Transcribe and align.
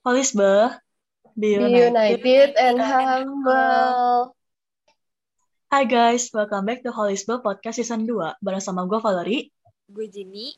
Holisbe, 0.00 0.80
be 1.36 1.60
united, 1.60 2.24
be 2.24 2.32
united 2.32 2.56
and 2.56 2.80
humble. 2.80 4.32
Hai 5.68 5.84
guys, 5.84 6.32
welcome 6.32 6.64
back 6.64 6.80
to 6.80 6.88
Holisbe 6.88 7.36
Podcast 7.44 7.76
Season 7.76 8.08
2 8.08 8.40
bersama 8.40 8.88
gue 8.88 8.96
Valerie. 8.96 9.52
Gue 9.92 10.08
Jenny. 10.08 10.56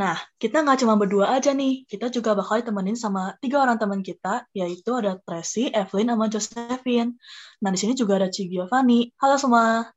Nah, 0.00 0.16
kita 0.40 0.64
nggak 0.64 0.80
cuma 0.80 0.96
berdua 0.96 1.36
aja 1.36 1.52
nih, 1.52 1.84
kita 1.84 2.08
juga 2.08 2.32
bakal 2.32 2.64
ditemenin 2.64 2.96
sama 2.96 3.36
tiga 3.44 3.60
orang 3.60 3.76
teman 3.76 4.00
kita, 4.00 4.48
yaitu 4.56 4.96
ada 4.96 5.20
Tracy, 5.28 5.68
Evelyn, 5.68 6.16
sama 6.16 6.32
Josephine. 6.32 7.20
Nah, 7.60 7.68
di 7.68 7.76
sini 7.76 7.92
juga 7.92 8.16
ada 8.16 8.32
Ci 8.32 8.48
Giovanni. 8.48 9.12
Halo 9.20 9.36
semua. 9.36 9.92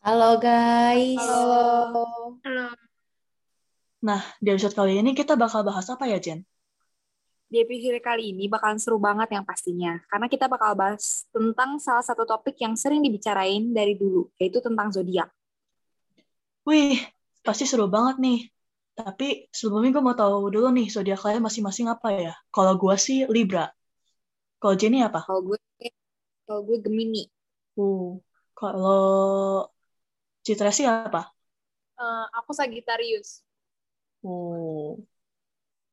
Halo 0.00 0.40
guys. 0.40 1.20
Halo. 1.20 2.40
Halo. 2.40 2.72
Nah, 4.00 4.24
di 4.40 4.48
episode 4.48 4.72
kali 4.72 4.96
ini 4.96 5.12
kita 5.12 5.36
bakal 5.36 5.60
bahas 5.60 5.92
apa 5.92 6.08
ya, 6.08 6.16
Jen? 6.16 6.48
Di 7.48 7.64
episode 7.64 8.04
kali 8.04 8.36
ini 8.36 8.44
bakalan 8.44 8.76
seru 8.76 9.00
banget 9.00 9.32
yang 9.32 9.40
pastinya, 9.40 9.96
karena 10.12 10.28
kita 10.28 10.52
bakal 10.52 10.76
bahas 10.76 11.24
tentang 11.32 11.80
salah 11.80 12.04
satu 12.04 12.28
topik 12.28 12.60
yang 12.60 12.76
sering 12.76 13.00
dibicarain 13.00 13.72
dari 13.72 13.96
dulu, 13.96 14.28
yaitu 14.36 14.60
tentang 14.60 14.92
zodiak. 14.92 15.32
Wih, 16.68 17.00
pasti 17.40 17.64
seru 17.64 17.88
banget 17.88 18.20
nih. 18.20 18.40
Tapi 18.92 19.48
sebelumnya 19.48 19.96
gue 19.96 20.04
mau 20.04 20.12
tahu 20.12 20.52
dulu 20.52 20.68
nih, 20.76 20.92
zodiak 20.92 21.24
kalian 21.24 21.40
masing-masing 21.40 21.88
apa 21.88 22.12
ya? 22.12 22.34
Kalau 22.52 22.76
gue 22.76 22.94
sih 23.00 23.24
Libra. 23.32 23.72
Kalau 24.60 24.76
Jenny 24.76 25.00
apa? 25.00 25.24
Kalau 25.24 25.40
gue, 25.40 25.56
kalau 26.44 26.60
gue 26.68 26.76
Gemini. 26.84 27.32
Uh, 27.80 28.20
kalau 28.52 29.72
Citra 30.44 30.68
sih 30.68 30.84
apa? 30.84 31.32
Uh, 31.96 32.28
aku 32.36 32.52
Sagittarius. 32.52 33.40
Oh. 34.20 35.00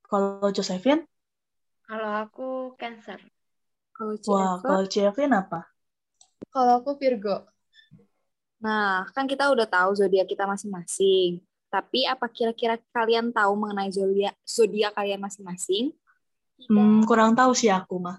Kalau 0.04 0.52
Josephine? 0.52 1.08
Kalau 1.86 2.12
aku 2.26 2.48
Cancer. 2.82 3.22
Kalau 3.96 4.18
Wah, 4.28 4.60
kalau 4.60 4.84
apa? 5.32 5.60
Kalau 6.52 6.72
aku 6.82 6.92
Virgo. 7.00 7.48
Nah, 8.60 9.06
kan 9.14 9.30
kita 9.30 9.54
udah 9.54 9.70
tahu 9.70 9.94
zodiak 9.94 10.26
kita 10.26 10.50
masing-masing. 10.50 11.40
Tapi 11.70 12.08
apa 12.08 12.26
kira-kira 12.32 12.82
kalian 12.90 13.30
tahu 13.30 13.54
mengenai 13.54 13.92
zodiak 13.94 14.36
zodiak 14.44 14.96
kalian 14.98 15.22
masing-masing? 15.22 15.94
Hmm, 16.72 17.04
kurang 17.06 17.38
tahu 17.38 17.54
sih 17.54 17.70
aku 17.70 18.02
mah. 18.02 18.18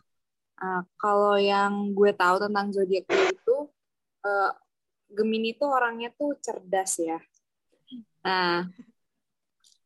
Nah, 0.57 0.87
kalau 0.97 1.37
yang 1.37 1.93
gue 1.93 2.13
tahu 2.17 2.41
tentang 2.41 2.73
zodiak 2.73 3.05
itu, 3.11 3.57
uh, 4.25 4.53
Gemini 5.11 5.55
tuh 5.57 5.71
orangnya 5.71 6.13
tuh 6.15 6.37
cerdas 6.41 6.99
ya. 7.01 7.19
Nah, 8.25 8.67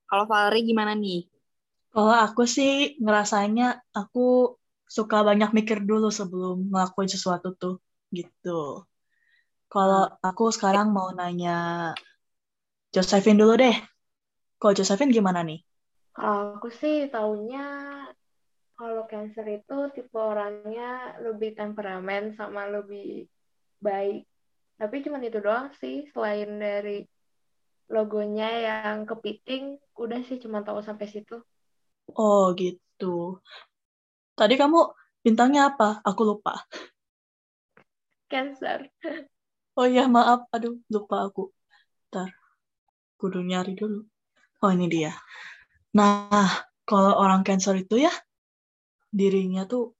kalau 0.08 0.24
Valerie 0.26 0.66
gimana 0.66 0.96
nih? 0.96 1.28
Kalau 1.90 2.14
aku 2.14 2.46
sih 2.46 2.94
ngerasanya 3.02 3.82
aku 3.90 4.54
suka 4.86 5.26
banyak 5.26 5.50
mikir 5.50 5.82
dulu 5.82 6.10
sebelum 6.10 6.70
ngelakuin 6.70 7.10
sesuatu 7.10 7.54
tuh 7.58 7.82
gitu. 8.14 8.86
Kalau 9.70 10.06
aku 10.22 10.50
sekarang 10.54 10.90
mau 10.90 11.10
nanya 11.14 11.90
Josephine 12.94 13.38
dulu 13.38 13.54
deh. 13.58 13.76
Kalau 14.58 14.74
Josephine 14.74 15.14
gimana 15.14 15.46
nih? 15.46 15.62
Aku 16.18 16.70
sih 16.74 17.06
taunya 17.10 17.66
kalau 18.74 19.06
Cancer 19.06 19.46
itu 19.46 19.94
tipe 19.94 20.18
orangnya 20.18 21.14
lebih 21.22 21.54
temperamen 21.54 22.34
sama 22.34 22.66
lebih 22.66 23.30
baik. 23.78 24.26
Tapi 24.74 24.96
cuma 25.06 25.22
itu 25.22 25.38
doang 25.38 25.70
sih 25.78 26.06
selain 26.10 26.50
dari 26.58 27.06
logonya 27.90 28.48
yang 28.62 29.06
kepiting 29.06 29.74
udah 29.98 30.22
sih 30.22 30.38
cuma 30.38 30.62
tahu 30.62 30.78
sampai 30.82 31.10
situ 31.10 31.42
oh 32.16 32.52
gitu. 32.56 33.38
Tadi 34.38 34.54
kamu 34.56 34.78
bintangnya 35.20 35.74
apa? 35.74 36.00
Aku 36.06 36.22
lupa. 36.24 36.64
Cancer. 38.30 38.88
Oh 39.76 39.86
iya 39.86 40.06
maaf. 40.06 40.46
Aduh 40.54 40.80
lupa 40.88 41.26
aku. 41.26 41.50
Ntar 42.08 42.30
kudu 43.20 43.44
nyari 43.44 43.76
dulu. 43.76 44.06
Oh 44.64 44.70
ini 44.70 44.86
dia. 44.88 45.12
Nah 45.96 46.48
kalau 46.88 47.18
orang 47.18 47.42
cancer 47.46 47.76
itu 47.76 48.00
ya 48.00 48.12
dirinya 49.10 49.66
tuh 49.66 49.92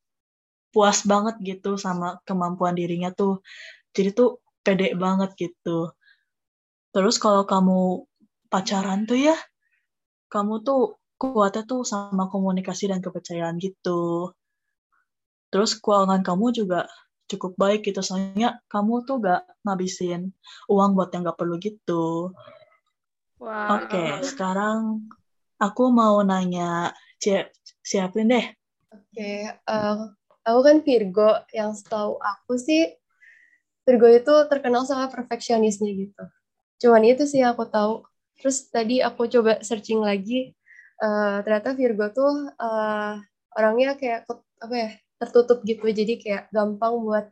puas 0.71 1.03
banget 1.03 1.37
gitu 1.43 1.75
sama 1.75 2.23
kemampuan 2.23 2.79
dirinya 2.79 3.11
tuh. 3.11 3.43
Jadi 3.91 4.11
tuh 4.15 4.39
pede 4.63 4.95
banget 4.95 5.35
gitu. 5.35 5.91
Terus 6.95 7.19
kalau 7.19 7.43
kamu 7.47 8.07
pacaran 8.51 9.07
tuh 9.07 9.19
ya, 9.19 9.37
kamu 10.31 10.63
tuh 10.67 11.00
kuatnya 11.21 11.69
tuh 11.69 11.85
sama 11.85 12.33
komunikasi 12.33 12.89
dan 12.89 13.05
kepercayaan 13.05 13.61
gitu. 13.61 14.33
Terus 15.53 15.77
keuangan 15.77 16.25
kamu 16.25 16.57
juga 16.57 16.89
cukup 17.29 17.55
baik 17.61 17.87
gitu, 17.93 18.01
soalnya 18.01 18.65
kamu 18.73 19.05
tuh 19.05 19.21
gak 19.21 19.45
ngabisin 19.63 20.33
uang 20.73 20.97
buat 20.97 21.13
yang 21.13 21.29
gak 21.29 21.37
perlu 21.37 21.61
gitu. 21.61 22.33
Wow. 23.37 23.85
Oke, 23.85 23.93
okay, 23.93 24.11
sekarang 24.25 25.05
aku 25.61 25.93
mau 25.93 26.25
nanya 26.25 26.97
siapin 27.85 28.33
deh. 28.33 28.47
Oke, 28.91 29.05
okay, 29.13 29.39
uh, 29.69 30.11
aku 30.43 30.61
kan 30.65 30.77
Virgo, 30.81 31.45
yang 31.53 31.77
setahu 31.77 32.17
aku 32.17 32.57
sih 32.57 32.97
Virgo 33.85 34.09
itu 34.11 34.35
terkenal 34.49 34.89
sama 34.89 35.13
perfeksionisnya 35.13 35.93
gitu 35.93 36.25
cuman 36.81 37.05
itu 37.05 37.29
sih 37.29 37.45
aku 37.45 37.69
tahu 37.69 38.09
terus 38.41 38.73
tadi 38.73 39.05
aku 39.05 39.29
coba 39.29 39.61
searching 39.61 40.01
lagi 40.01 40.57
uh, 41.01 41.39
ternyata 41.43 41.73
Virgo 41.75 42.07
tuh 42.13 42.53
uh, 42.61 43.15
orangnya 43.57 43.97
kayak 43.97 44.29
apa 44.61 44.75
ya 44.77 44.91
tertutup 45.21 45.65
gitu. 45.65 45.85
Jadi 45.89 46.21
kayak 46.21 46.53
gampang 46.53 47.01
buat 47.03 47.27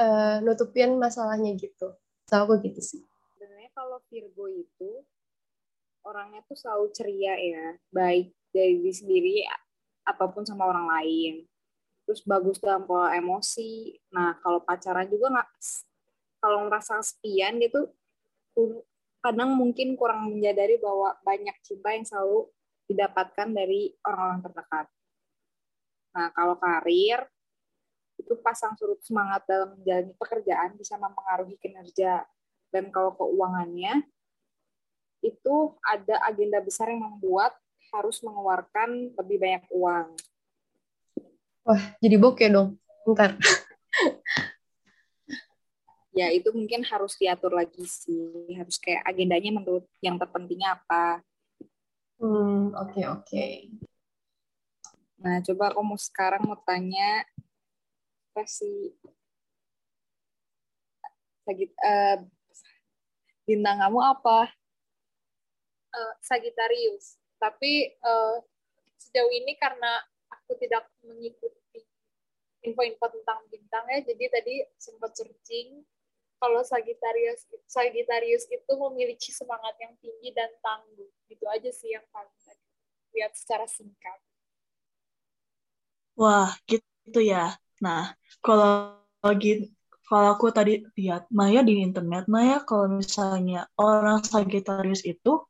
uh, 0.00 0.36
nutupin 0.44 0.96
masalahnya 0.96 1.56
gitu. 1.56 1.96
So 2.28 2.34
aku 2.40 2.60
gitu 2.62 2.80
sih. 2.80 3.02
Sebenarnya 3.34 3.70
kalau 3.74 3.98
Virgo 4.08 4.46
itu 4.46 5.04
orangnya 6.04 6.44
tuh 6.46 6.56
selalu 6.56 6.86
ceria 6.94 7.34
ya. 7.36 7.66
Baik 7.90 8.32
dari 8.52 8.80
diri 8.80 8.94
sendiri 8.94 9.34
ataupun 10.06 10.46
sama 10.46 10.68
orang 10.68 10.86
lain. 11.00 11.34
Terus 12.08 12.24
bagus 12.24 12.60
dalam 12.62 12.84
pola 12.88 13.16
emosi. 13.16 13.96
Nah 14.14 14.38
kalau 14.40 14.62
pacaran 14.64 15.08
juga 15.08 15.32
nggak 15.34 15.50
kalau 16.40 16.64
ngerasa 16.68 17.04
sepian 17.04 17.60
gitu 17.60 17.92
kadang 19.20 19.52
mungkin 19.52 19.94
kurang 20.00 20.32
menyadari 20.32 20.80
bahwa 20.80 21.12
banyak 21.20 21.52
cinta 21.60 21.92
yang 21.92 22.08
selalu 22.08 22.48
didapatkan 22.90 23.48
dari 23.54 23.94
orang-orang 24.02 24.42
terdekat. 24.42 24.86
Nah, 26.10 26.34
kalau 26.34 26.58
karir, 26.58 27.22
itu 28.18 28.34
pasang 28.42 28.74
surut 28.74 28.98
semangat 29.06 29.46
dalam 29.46 29.78
menjalani 29.78 30.10
pekerjaan 30.18 30.74
bisa 30.74 30.98
mempengaruhi 30.98 31.54
kinerja. 31.62 32.26
Dan 32.74 32.90
kalau 32.90 33.14
keuangannya, 33.14 34.02
itu 35.22 35.54
ada 35.86 36.18
agenda 36.26 36.58
besar 36.58 36.90
yang 36.90 37.06
membuat 37.06 37.54
harus 37.94 38.18
mengeluarkan 38.26 39.14
lebih 39.14 39.38
banyak 39.38 39.64
uang. 39.70 40.08
Wah, 41.62 41.82
jadi 42.02 42.18
bokeh 42.18 42.50
dong. 42.50 42.74
Ntar 43.06 43.38
ya 46.10 46.28
itu 46.34 46.50
mungkin 46.50 46.82
harus 46.84 47.14
diatur 47.16 47.54
lagi 47.54 47.86
sih 47.86 48.52
harus 48.58 48.76
kayak 48.82 49.06
agendanya 49.06 49.54
menurut 49.54 49.86
yang 50.02 50.18
terpentingnya 50.18 50.76
apa 50.76 51.22
hmm 52.20 52.76
oke 52.76 52.92
okay, 52.92 53.04
oke. 53.08 53.24
Okay. 53.24 53.52
nah 55.20 55.40
coba 55.44 55.72
aku 55.72 55.80
mau 55.84 56.00
sekarang 56.00 56.44
mau 56.44 56.60
tanya 56.64 57.24
apa 58.30 58.44
sih? 58.46 58.94
Sagit, 61.44 61.72
uh, 61.82 62.22
bintang 63.48 63.80
kamu 63.82 64.00
apa? 64.00 64.48
Uh, 65.90 66.14
Sagittarius. 66.22 67.18
Tapi 67.40 67.90
uh, 68.04 68.38
sejauh 69.00 69.32
ini 69.32 69.56
karena 69.58 69.98
aku 70.30 70.54
tidak 70.60 70.86
mengikuti 71.02 71.82
info-info 72.60 73.06
tentang 73.08 73.40
bintangnya 73.48 74.04
jadi 74.04 74.24
tadi 74.28 74.54
sempat 74.76 75.16
searching 75.16 75.80
kalau 76.40 76.64
Sagittarius 76.64 77.44
Sagittarius 77.68 78.48
itu 78.48 78.72
memiliki 78.88 79.28
semangat 79.30 79.76
yang 79.76 79.92
tinggi 80.00 80.32
dan 80.32 80.48
tangguh. 80.64 81.12
Itu 81.28 81.44
aja 81.46 81.68
sih 81.68 81.92
yang 81.92 82.02
paling 82.08 82.32
lihat 83.12 83.36
secara 83.36 83.68
singkat. 83.68 84.18
Wah, 86.16 86.56
gitu 86.64 87.20
ya. 87.20 87.54
Nah, 87.84 88.16
kalau 88.40 88.96
lagi 89.20 89.68
kalau 90.08 90.34
aku 90.34 90.50
tadi 90.50 90.82
lihat 90.98 91.30
Maya 91.30 91.62
di 91.62 91.84
internet, 91.84 92.26
Maya 92.26 92.64
kalau 92.66 92.90
misalnya 92.90 93.70
orang 93.78 94.24
Sagittarius 94.24 95.06
itu 95.06 95.46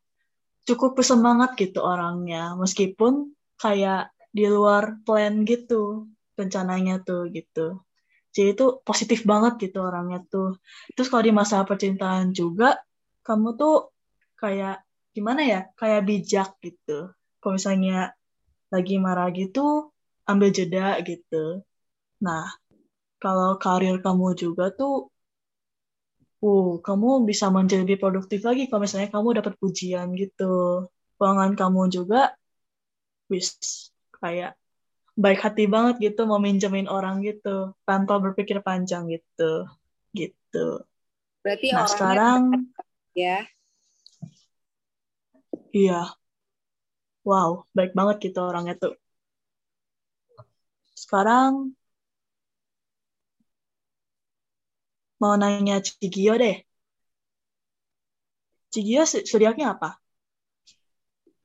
cukup 0.69 1.01
bersemangat 1.01 1.57
gitu 1.57 1.81
orangnya, 1.81 2.53
meskipun 2.61 3.33
kayak 3.57 4.13
di 4.31 4.47
luar 4.47 5.01
plan 5.03 5.43
gitu 5.49 6.07
rencananya 6.39 7.03
tuh 7.03 7.29
gitu 7.35 7.83
jadi 8.31 8.55
itu 8.55 8.67
positif 8.87 9.27
banget 9.27 9.59
gitu 9.71 9.83
orangnya 9.83 10.23
tuh 10.31 10.59
terus 10.95 11.09
kalau 11.11 11.23
di 11.27 11.35
masa 11.35 11.63
percintaan 11.67 12.31
juga 12.31 12.79
kamu 13.27 13.49
tuh 13.59 13.91
kayak 14.39 14.83
gimana 15.11 15.41
ya 15.43 15.61
kayak 15.75 16.07
bijak 16.07 16.49
gitu 16.63 17.11
kalau 17.43 17.53
misalnya 17.59 18.15
lagi 18.71 18.95
marah 19.03 19.29
gitu 19.35 19.91
ambil 20.31 20.49
jeda 20.55 21.01
gitu. 21.03 21.65
Nah, 22.23 22.47
kalau 23.23 23.59
karir 23.59 23.99
kamu 24.05 24.39
juga 24.39 24.71
tuh, 24.71 25.11
uh, 26.45 26.79
kamu 26.87 27.27
bisa 27.27 27.51
menjadi 27.51 27.83
lebih 27.83 27.99
produktif 28.03 28.41
lagi 28.47 28.71
kalau 28.71 28.87
misalnya 28.87 29.11
kamu 29.11 29.29
dapat 29.43 29.55
pujian 29.59 30.09
gitu. 30.15 30.87
Keuangan 31.19 31.53
kamu 31.59 31.83
juga, 31.93 32.33
wis 33.29 33.59
kayak 34.21 34.57
baik 35.21 35.41
hati 35.45 35.65
banget 35.75 35.95
gitu 36.05 36.21
mau 36.25 36.41
minjemin 36.41 36.89
orang 36.89 37.21
gitu 37.21 37.77
tanpa 37.85 38.17
berpikir 38.25 38.59
panjang 38.65 39.05
gitu 39.13 39.69
gitu. 40.17 40.57
Berarti 41.45 41.67
nah 41.73 41.85
orangnya 41.85 41.93
sekarang 41.93 42.43
ya. 43.13 43.37
iya. 45.77 46.01
Wow 47.29 47.51
baik 47.77 47.93
banget 47.99 48.17
gitu 48.25 48.39
orangnya 48.51 48.75
tuh. 48.83 48.93
Sekarang 51.03 51.53
mau 55.21 55.35
nanya 55.41 55.77
Cigio 55.87 56.33
deh. 56.43 56.57
Cigio 58.73 59.03
zodiaknya 59.31 59.67
apa 59.75 60.00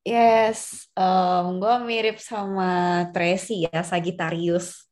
Yes, 0.06 0.86
um, 0.94 1.58
gue 1.58 1.74
mirip 1.82 2.22
sama 2.22 3.02
Tracy 3.10 3.66
ya, 3.66 3.82
Sagittarius. 3.82 4.86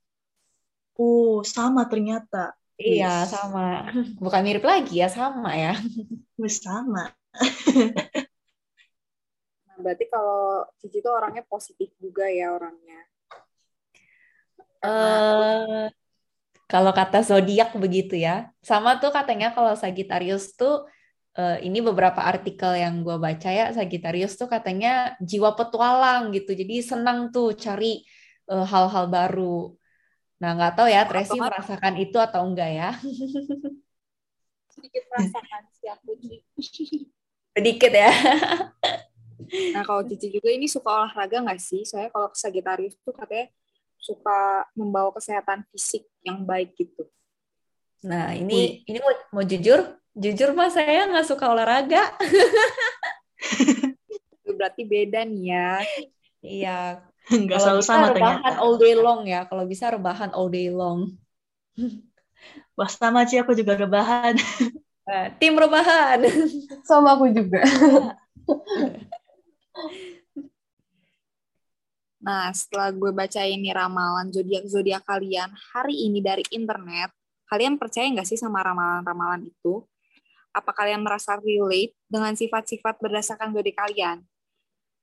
Oh, 0.99 1.47
sama 1.47 1.87
ternyata. 1.87 2.51
Iya, 2.75 3.23
sama. 3.31 3.95
Bukan 4.25 4.43
mirip 4.43 4.67
lagi 4.67 4.99
ya, 4.99 5.07
sama 5.07 5.55
ya. 5.55 5.79
Wis 6.35 6.59
sama. 6.67 7.15
nah, 9.71 9.77
berarti 9.87 10.11
kalau 10.11 10.67
Cici 10.83 10.99
itu 10.99 11.07
orangnya 11.07 11.47
positif 11.47 11.95
juga 12.03 12.27
ya 12.27 12.51
orangnya. 12.51 13.07
Uh, 14.83 15.87
kalau 16.67 16.91
kata 16.91 17.23
zodiak 17.23 17.71
begitu 17.79 18.19
ya. 18.19 18.51
Sama 18.67 18.99
tuh 18.99 19.15
katanya 19.15 19.55
kalau 19.55 19.79
Sagittarius 19.79 20.59
tuh 20.59 20.91
uh, 21.39 21.59
ini 21.61 21.83
beberapa 21.83 22.23
artikel 22.23 22.75
yang 22.79 23.03
gue 23.03 23.19
baca 23.19 23.51
ya 23.51 23.71
Sagittarius 23.75 24.39
tuh 24.39 24.47
katanya 24.47 25.19
jiwa 25.19 25.55
petualang 25.55 26.31
gitu. 26.35 26.55
Jadi 26.55 26.83
senang 26.83 27.31
tuh 27.35 27.55
cari 27.55 28.03
uh, 28.51 28.65
hal-hal 28.65 29.11
baru. 29.11 29.75
Nah 30.43 30.51
nggak 30.59 30.75
tahu 30.79 30.89
ya 30.91 31.03
Tracy 31.07 31.39
merasakan 31.39 31.95
itu 31.99 32.19
atau 32.19 32.43
enggak 32.47 32.71
ya? 32.71 32.91
Sedikit 34.75 35.03
merasakan 35.15 35.63
sih 35.79 35.87
aku 35.91 36.11
sedikit 37.55 37.93
ya. 37.95 38.11
Nah 39.71 39.83
kalau 39.87 40.03
Cici 40.03 40.35
juga 40.35 40.51
ini 40.51 40.67
suka 40.67 40.91
olahraga 40.91 41.39
nggak 41.47 41.63
sih? 41.63 41.87
Soalnya 41.87 42.11
kalau 42.11 42.29
Sagittarius 42.35 42.99
tuh 43.07 43.15
katanya 43.15 43.47
suka 44.03 44.67
membawa 44.75 45.15
kesehatan 45.15 45.63
fisik 45.71 46.05
yang 46.27 46.43
baik 46.43 46.75
gitu. 46.75 47.07
Nah 48.05 48.35
ini 48.35 48.85
Wih. 48.85 48.91
ini 48.91 48.99
mau, 49.01 49.15
mau 49.41 49.45
jujur 49.47 49.81
Jujur 50.15 50.55
mas 50.55 50.79
saya 50.79 51.11
nggak 51.11 51.27
suka 51.27 51.51
olahraga. 51.51 52.15
Berarti 54.59 54.87
beda 54.87 55.27
nih 55.27 55.43
ya. 55.51 55.71
Iya. 56.39 56.79
Nggak 57.35 57.59
selalu 57.59 57.83
sama 57.83 58.15
rebahan 58.15 58.55
all 58.63 58.79
day 58.79 58.95
long 58.95 59.27
ya. 59.27 59.43
Kalau 59.51 59.67
bisa 59.67 59.91
rebahan 59.91 60.31
all 60.31 60.47
day 60.47 60.71
long. 60.71 61.19
Wah 62.79 62.91
sama 62.91 63.27
Ci, 63.27 63.43
aku 63.43 63.59
juga 63.59 63.75
rebahan. 63.75 64.39
Nah, 65.05 65.27
tim 65.43 65.59
rebahan. 65.59 66.23
Sama 66.87 67.19
aku 67.19 67.35
juga. 67.35 67.67
Nah, 72.25 72.49
setelah 72.57 72.89
gue 72.89 73.13
baca 73.13 73.45
ini 73.45 73.69
ramalan 73.69 74.33
zodiak-zodiak 74.33 75.05
kalian 75.05 75.53
hari 75.77 76.09
ini 76.09 76.25
dari 76.25 76.41
internet, 76.57 77.13
kalian 77.45 77.77
percaya 77.77 78.09
nggak 78.09 78.25
sih 78.25 78.41
sama 78.41 78.65
ramalan-ramalan 78.65 79.45
itu? 79.45 79.85
Apa 80.55 80.71
kalian 80.71 81.03
merasa 81.03 81.35
relate 81.43 81.93
dengan 82.07 82.33
sifat-sifat 82.39 83.03
berdasarkan 83.03 83.51
zodiak 83.51 83.77
kalian? 83.83 84.23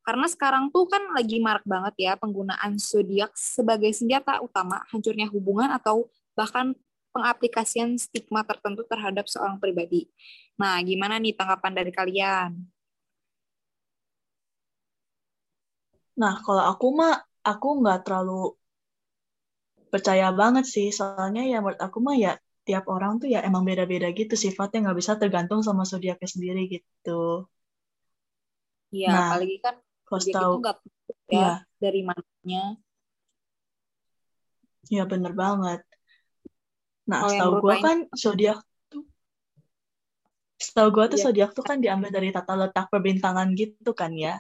Karena 0.02 0.26
sekarang 0.26 0.74
tuh 0.74 0.90
kan 0.90 1.14
lagi 1.14 1.38
marak 1.38 1.62
banget 1.68 1.94
ya 2.10 2.14
penggunaan 2.18 2.80
zodiak 2.82 3.36
sebagai 3.38 3.94
senjata 3.94 4.42
utama 4.42 4.82
hancurnya 4.90 5.30
hubungan 5.30 5.70
atau 5.70 6.10
bahkan 6.34 6.74
pengaplikasian 7.14 8.00
stigma 8.00 8.42
tertentu 8.42 8.82
terhadap 8.88 9.28
seorang 9.30 9.60
pribadi. 9.62 10.10
Nah, 10.58 10.80
gimana 10.82 11.20
nih 11.22 11.36
tanggapan 11.38 11.74
dari 11.76 11.92
kalian? 11.94 12.52
Nah, 16.18 16.34
kalau 16.46 16.64
aku 16.72 16.88
mah, 16.98 17.14
aku 17.44 17.68
nggak 17.84 18.00
terlalu 18.08 18.56
percaya 19.92 20.32
banget 20.32 20.66
sih. 20.74 20.88
Soalnya 20.90 21.44
ya 21.52 21.60
menurut 21.60 21.80
aku 21.86 21.98
mah 22.00 22.16
ya 22.16 22.32
tiap 22.62 22.86
orang 22.88 23.18
tuh 23.18 23.28
ya 23.28 23.42
emang 23.42 23.66
beda-beda 23.66 24.14
gitu 24.14 24.38
sifatnya 24.38 24.90
nggak 24.90 25.00
bisa 25.02 25.18
tergantung 25.18 25.66
sama 25.66 25.84
zodiaknya 25.84 26.30
sendiri 26.30 26.62
gitu. 26.70 27.50
Iya, 28.92 29.08
nah, 29.10 29.28
apalagi 29.34 29.58
kan 29.64 29.76
kalau 30.06 30.24
tahu 30.36 30.54
nggak 30.62 30.78
ya 31.32 31.36
iya. 31.36 31.52
dari 31.80 32.02
mananya. 32.04 32.64
Iya 34.92 35.04
bener 35.08 35.34
banget. 35.34 35.82
Nah, 37.08 37.20
oh, 37.26 37.30
setahu 37.32 37.52
gue 37.64 37.76
kan 37.80 37.98
zodiak 38.14 38.60
tuh, 38.92 39.04
setahu 40.60 40.88
gue 40.92 41.06
tuh 41.16 41.20
ya. 41.20 41.24
zodiak 41.26 41.52
tuh 41.56 41.66
kan 41.66 41.80
diambil 41.80 42.12
dari 42.12 42.30
tata 42.30 42.54
letak 42.54 42.92
perbintangan 42.92 43.56
gitu 43.56 43.92
kan 43.96 44.12
ya. 44.14 44.38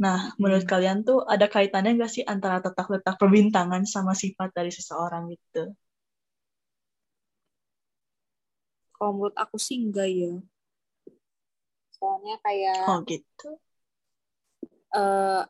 Nah, 0.00 0.32
hmm. 0.32 0.40
menurut 0.40 0.64
kalian 0.64 1.04
tuh 1.04 1.26
ada 1.26 1.50
kaitannya 1.50 1.98
nggak 1.98 2.12
sih 2.12 2.24
antara 2.24 2.62
tata 2.64 2.86
letak 2.88 3.18
perbintangan 3.20 3.82
sama 3.84 4.16
sifat 4.16 4.54
dari 4.54 4.70
seseorang 4.72 5.28
gitu? 5.34 5.74
Kalau 9.02 9.18
menurut 9.18 9.34
aku 9.34 9.58
sih 9.58 9.82
enggak 9.82 10.06
ya. 10.14 10.30
Soalnya 11.98 12.38
kayak 12.38 12.86
Oh 12.86 13.02
gitu. 13.02 13.58
Uh, 14.94 15.42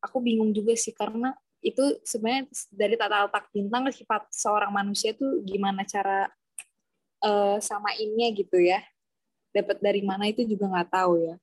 aku 0.00 0.16
bingung 0.24 0.48
juga 0.56 0.72
sih 0.72 0.96
karena 0.96 1.36
itu 1.60 2.00
sebenarnya 2.00 2.48
dari 2.72 2.96
tata 2.96 3.28
letak 3.28 3.52
bintang 3.52 3.84
sifat 3.92 4.32
seorang 4.32 4.72
manusia 4.72 5.12
tuh 5.12 5.44
gimana 5.44 5.84
cara 5.84 6.32
uh, 7.20 7.60
samainnya 7.60 8.32
gitu 8.32 8.56
ya. 8.56 8.80
Dapat 9.52 9.84
dari 9.84 10.00
mana 10.00 10.24
itu 10.24 10.40
juga 10.48 10.72
nggak 10.72 10.88
tahu 10.88 11.20
ya. 11.20 11.36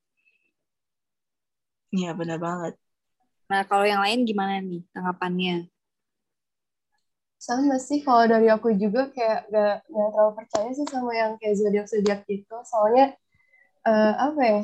Iya 1.94 2.18
benar 2.18 2.42
banget. 2.42 2.74
Nah 3.46 3.62
kalau 3.70 3.86
yang 3.86 4.02
lain 4.02 4.26
gimana 4.26 4.58
nih 4.58 4.82
tanggapannya? 4.90 5.70
Sama 7.40 7.80
sih 7.80 8.04
kalau 8.04 8.28
dari 8.28 8.52
aku 8.52 8.76
juga 8.76 9.08
kayak 9.16 9.48
gak, 9.48 9.76
gak 9.88 10.10
terlalu 10.12 10.34
percaya 10.36 10.70
sih 10.76 10.88
sama 10.92 11.12
yang 11.16 11.40
kayak 11.40 11.56
zodiak 11.56 11.88
zodiak 11.88 12.20
gitu. 12.28 12.56
Soalnya 12.68 13.16
uh, 13.88 14.14
apa 14.30 14.42
ya 14.44 14.62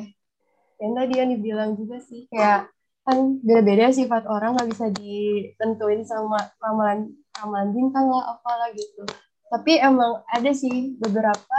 yang 0.76 0.92
tadi 0.92 1.14
yang 1.16 1.30
dibilang 1.32 1.70
juga 1.72 1.96
sih 2.04 2.28
kayak 2.28 2.68
kan 3.06 3.38
beda-beda 3.40 3.94
sifat 3.94 4.26
orang 4.28 4.58
nggak 4.58 4.70
bisa 4.76 4.86
ditentuin 4.92 6.02
sama 6.02 6.36
ramalan 6.58 7.14
ramalan 7.38 7.70
bintang 7.72 8.12
lah 8.12 8.36
apalah 8.36 8.68
gitu. 8.76 9.08
Tapi 9.48 9.78
emang 9.80 10.20
ada 10.28 10.50
sih 10.52 10.98
beberapa 11.00 11.58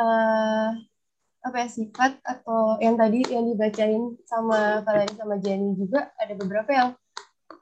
uh, 0.00 0.68
apa 1.42 1.56
ya 1.58 1.68
sifat 1.68 2.18
atau 2.24 2.78
yang 2.82 2.98
tadi 2.98 3.20
yang 3.30 3.46
dibacain 3.46 4.16
sama 4.26 4.82
kalian 4.86 5.12
sama 5.14 5.36
Jenny 5.38 5.74
juga 5.74 6.10
ada 6.18 6.34
beberapa 6.38 6.70
yang 6.70 6.88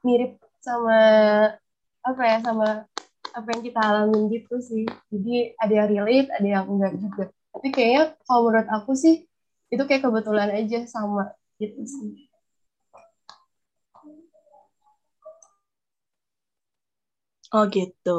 mirip 0.05 0.37
sama 0.61 1.01
apa 2.01 2.23
ya 2.25 2.37
sama 2.41 2.89
apa 3.31 3.49
yang 3.55 3.63
kita 3.63 3.81
alamin 3.81 4.23
gitu 4.33 4.57
sih 4.59 4.85
jadi 5.13 5.55
ada 5.61 5.73
yang 5.73 5.89
relate 5.93 6.31
ada 6.35 6.49
yang 6.49 6.65
enggak 6.67 6.93
juga 6.99 7.25
tapi 7.53 7.69
kayaknya 7.75 8.03
kalau 8.27 8.41
menurut 8.49 8.69
aku 8.73 8.93
sih 8.97 9.15
itu 9.71 9.83
kayak 9.87 10.03
kebetulan 10.03 10.51
aja 10.51 10.79
sama 10.89 11.31
gitu 11.61 11.83
sih 11.87 12.31
Oh 17.51 17.67
gitu. 17.67 18.11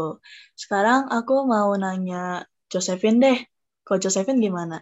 Sekarang 0.61 1.07
aku 1.15 1.33
mau 1.47 1.71
nanya 1.79 2.43
Josephine 2.71 3.17
deh. 3.23 3.37
Kok 3.87 3.97
Josephine 4.03 4.43
gimana? 4.43 4.75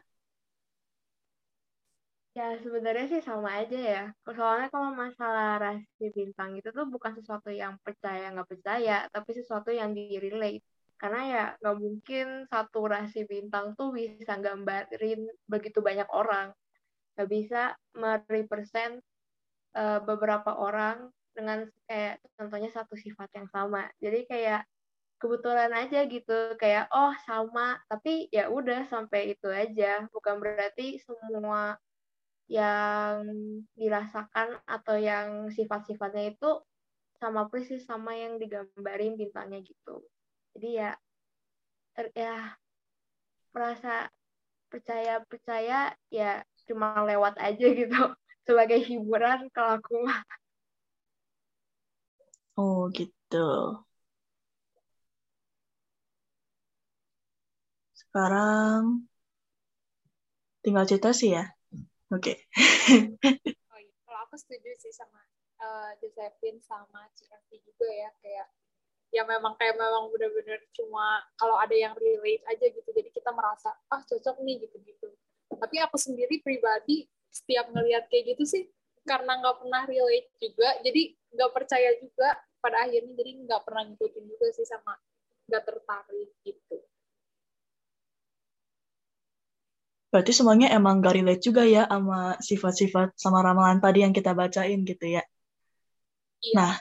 Ya 2.40 2.56
sebenarnya 2.64 3.06
sih 3.12 3.20
sama 3.20 3.50
aja 3.60 3.76
ya. 3.76 4.04
Soalnya 4.24 4.72
kalau 4.72 4.96
masalah 4.96 5.60
rasi 5.60 6.08
bintang 6.16 6.56
itu 6.56 6.72
tuh 6.72 6.88
bukan 6.88 7.12
sesuatu 7.20 7.52
yang 7.52 7.76
percaya 7.84 8.32
nggak 8.32 8.48
percaya, 8.48 9.12
tapi 9.12 9.36
sesuatu 9.36 9.76
yang 9.76 9.92
di-relate. 9.92 10.64
Karena 10.96 11.20
ya 11.28 11.44
nggak 11.60 11.78
mungkin 11.84 12.26
satu 12.48 12.80
rasi 12.88 13.28
bintang 13.28 13.76
tuh 13.76 13.92
bisa 13.92 14.40
gambarin 14.40 15.28
begitu 15.52 15.84
banyak 15.84 16.08
orang. 16.16 16.56
Nggak 17.20 17.28
bisa 17.28 17.62
merepresent 18.00 19.04
uh, 19.76 20.00
beberapa 20.00 20.56
orang 20.56 21.12
dengan 21.36 21.68
kayak 21.92 22.24
contohnya 22.40 22.72
satu 22.72 22.96
sifat 22.96 23.36
yang 23.36 23.52
sama. 23.52 23.92
Jadi 24.00 24.20
kayak 24.32 24.64
kebetulan 25.20 25.76
aja 25.76 26.08
gitu 26.08 26.56
kayak 26.56 26.88
oh 26.96 27.12
sama 27.28 27.76
tapi 27.92 28.32
ya 28.32 28.48
udah 28.48 28.88
sampai 28.88 29.36
itu 29.36 29.52
aja 29.52 30.08
bukan 30.16 30.40
berarti 30.40 30.96
semua 31.04 31.76
yang 32.50 33.30
dirasakan 33.78 34.58
atau 34.66 34.98
yang 34.98 35.54
sifat-sifatnya 35.54 36.34
itu 36.34 36.50
sama 37.22 37.46
persis 37.52 37.86
sama 37.86 38.18
yang 38.18 38.42
digambarin 38.42 39.14
bintangnya 39.20 39.62
gitu. 39.62 40.02
Jadi 40.58 40.70
ya 40.82 40.92
ter, 41.94 42.10
ya 42.18 42.58
merasa 43.54 44.10
percaya 44.70 45.22
percaya 45.26 45.94
ya 46.14 46.42
cuma 46.70 47.02
lewat 47.06 47.38
aja 47.42 47.66
gitu 47.74 47.98
sebagai 48.48 48.80
hiburan 48.82 49.50
kalau 49.54 49.78
aku. 49.78 49.98
Oh 52.62 52.82
gitu. 52.98 53.38
Sekarang 58.00 58.86
tinggal 60.64 60.86
cerita 60.90 61.10
sih 61.20 61.30
ya. 61.36 61.44
Oke. 62.10 62.34
Oh 63.70 63.80
iya, 63.80 63.96
kalau 64.02 64.20
aku 64.26 64.36
setuju 64.38 64.70
sih 64.82 64.90
sama 64.90 65.22
uh, 65.62 65.92
Josephine 66.02 66.58
sama 66.64 67.06
Cikati 67.14 67.62
juga 67.62 67.86
ya 67.86 68.10
kayak 68.24 68.48
ya 69.10 69.24
memang 69.26 69.58
kayak 69.58 69.78
memang 69.78 70.14
benar-benar 70.14 70.62
cuma 70.74 71.22
kalau 71.34 71.58
ada 71.58 71.74
yang 71.74 71.98
relate 71.98 72.46
aja 72.46 72.66
gitu 72.70 72.90
jadi 72.94 73.10
kita 73.10 73.34
merasa 73.34 73.74
ah 73.90 74.02
cocok 74.06 74.38
nih 74.46 74.62
gitu-gitu 74.62 75.10
tapi 75.50 75.82
aku 75.82 75.98
sendiri 75.98 76.38
pribadi 76.46 77.10
setiap 77.34 77.74
ngelihat 77.74 78.06
kayak 78.06 78.38
gitu 78.38 78.46
sih 78.46 78.64
karena 79.10 79.42
nggak 79.42 79.66
pernah 79.66 79.82
relate 79.90 80.30
juga 80.38 80.70
jadi 80.86 81.02
nggak 81.34 81.52
percaya 81.54 81.90
juga 81.98 82.38
pada 82.62 82.86
akhirnya 82.86 83.14
jadi 83.18 83.32
nggak 83.50 83.62
pernah 83.66 83.84
ngikutin 83.90 84.26
juga 84.30 84.48
sih 84.54 84.66
sama 84.70 84.94
nggak 85.50 85.64
tertarik 85.66 86.30
gitu 86.46 86.78
Berarti 90.10 90.32
semuanya 90.34 90.68
emang 90.78 91.06
gak 91.06 91.16
relate 91.18 91.42
juga 91.48 91.62
ya 91.76 91.86
sama 91.86 92.34
sifat-sifat 92.42 93.08
sama 93.24 93.40
ramalan 93.46 93.78
tadi 93.78 94.02
yang 94.06 94.14
kita 94.18 94.32
bacain 94.34 94.82
gitu 94.90 95.06
ya. 95.16 95.24
Iya. 96.42 96.54
Nah, 96.58 96.74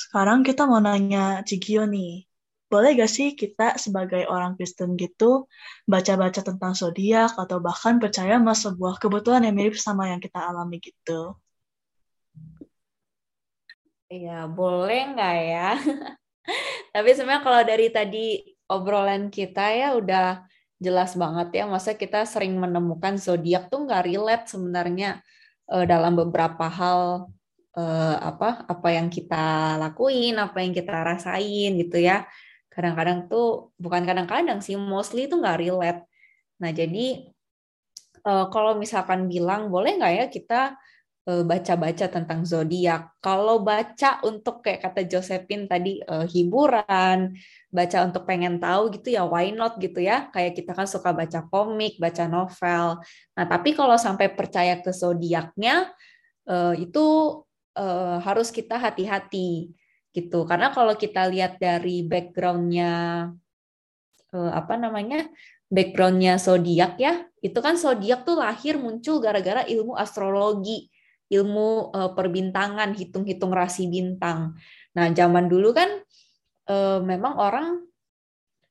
sekarang 0.00 0.40
kita 0.48 0.62
mau 0.70 0.80
nanya 0.86 1.44
Cigio 1.48 1.84
nih. 1.94 2.24
Boleh 2.72 2.90
gak 2.98 3.12
sih 3.16 3.28
kita 3.40 3.76
sebagai 3.84 4.22
orang 4.34 4.56
Kristen 4.56 4.90
gitu 5.02 5.46
baca-baca 5.92 6.40
tentang 6.48 6.72
zodiak 6.80 7.30
atau 7.42 7.58
bahkan 7.66 7.94
percaya 8.02 8.34
sama 8.40 8.54
sebuah 8.64 8.94
kebetulan 9.02 9.46
yang 9.46 9.54
mirip 9.58 9.76
sama 9.78 10.10
yang 10.10 10.20
kita 10.24 10.40
alami 10.48 10.76
gitu? 10.82 11.36
Iya, 14.12 14.30
boleh 14.56 14.98
nggak 15.12 15.34
ya? 15.50 15.62
Tapi 16.94 17.08
sebenarnya 17.14 17.42
kalau 17.46 17.62
dari 17.70 17.86
tadi 17.96 18.18
obrolan 18.70 19.28
kita 19.36 19.60
ya 19.80 19.86
udah 20.00 20.24
jelas 20.82 21.14
banget 21.14 21.62
ya. 21.62 21.64
Masa 21.68 21.94
kita 21.94 22.26
sering 22.26 22.56
menemukan 22.58 23.18
zodiak 23.18 23.70
tuh 23.70 23.86
nggak 23.86 24.04
relate 24.06 24.46
sebenarnya 24.50 25.20
uh, 25.70 25.84
dalam 25.86 26.14
beberapa 26.18 26.66
hal 26.66 27.30
uh, 27.78 28.16
apa 28.20 28.66
apa 28.66 28.88
yang 28.90 29.10
kita 29.10 29.76
lakuin 29.78 30.38
apa 30.38 30.62
yang 30.62 30.72
kita 30.74 30.92
rasain 30.92 31.74
gitu 31.78 31.98
ya. 31.98 32.26
Kadang-kadang 32.70 33.30
tuh 33.30 33.70
bukan 33.78 34.02
kadang-kadang 34.02 34.58
sih 34.58 34.74
mostly 34.74 35.30
itu 35.30 35.38
nggak 35.38 35.58
relate. 35.62 36.00
Nah 36.58 36.70
jadi 36.74 37.30
uh, 38.26 38.46
kalau 38.50 38.74
misalkan 38.74 39.30
bilang 39.30 39.70
boleh 39.70 39.94
nggak 39.98 40.12
ya 40.14 40.26
kita 40.26 40.60
baca-baca 41.24 42.04
tentang 42.12 42.44
zodiak. 42.44 43.16
Kalau 43.24 43.64
baca 43.64 44.20
untuk 44.28 44.60
kayak 44.60 44.84
kata 44.84 45.08
Josephine 45.08 45.64
tadi 45.64 45.96
uh, 46.04 46.28
hiburan, 46.28 47.32
baca 47.72 47.98
untuk 48.04 48.28
pengen 48.28 48.60
tahu 48.60 48.92
gitu 48.92 49.16
ya 49.16 49.24
why 49.24 49.48
not 49.48 49.80
gitu 49.80 50.04
ya. 50.04 50.28
Kayak 50.28 50.60
kita 50.60 50.76
kan 50.76 50.84
suka 50.84 51.16
baca 51.16 51.48
komik, 51.48 51.96
baca 51.96 52.28
novel. 52.28 53.00
Nah, 53.32 53.44
tapi 53.48 53.72
kalau 53.72 53.96
sampai 53.96 54.36
percaya 54.36 54.76
ke 54.84 54.92
zodiaknya 54.92 55.88
uh, 56.44 56.76
itu 56.76 57.40
uh, 57.80 58.20
harus 58.20 58.52
kita 58.52 58.76
hati-hati 58.76 59.72
gitu. 60.12 60.44
Karena 60.44 60.76
kalau 60.76 60.92
kita 60.92 61.24
lihat 61.32 61.56
dari 61.56 62.04
backgroundnya 62.04 62.92
uh, 64.36 64.52
apa 64.52 64.76
namanya? 64.76 65.24
backgroundnya 65.74 66.38
zodiak 66.38 67.00
ya, 67.02 67.26
itu 67.42 67.58
kan 67.58 67.74
zodiak 67.74 68.22
tuh 68.22 68.38
lahir 68.38 68.78
muncul 68.78 69.18
gara-gara 69.18 69.66
ilmu 69.66 69.98
astrologi 69.98 70.86
ilmu 71.34 71.90
uh, 71.90 72.10
perbintangan, 72.14 72.94
hitung-hitung 72.94 73.50
rasi 73.50 73.90
bintang. 73.90 74.54
Nah, 74.94 75.10
zaman 75.10 75.50
dulu 75.50 75.74
kan 75.74 75.90
uh, 76.70 77.02
memang 77.02 77.34
orang 77.34 77.66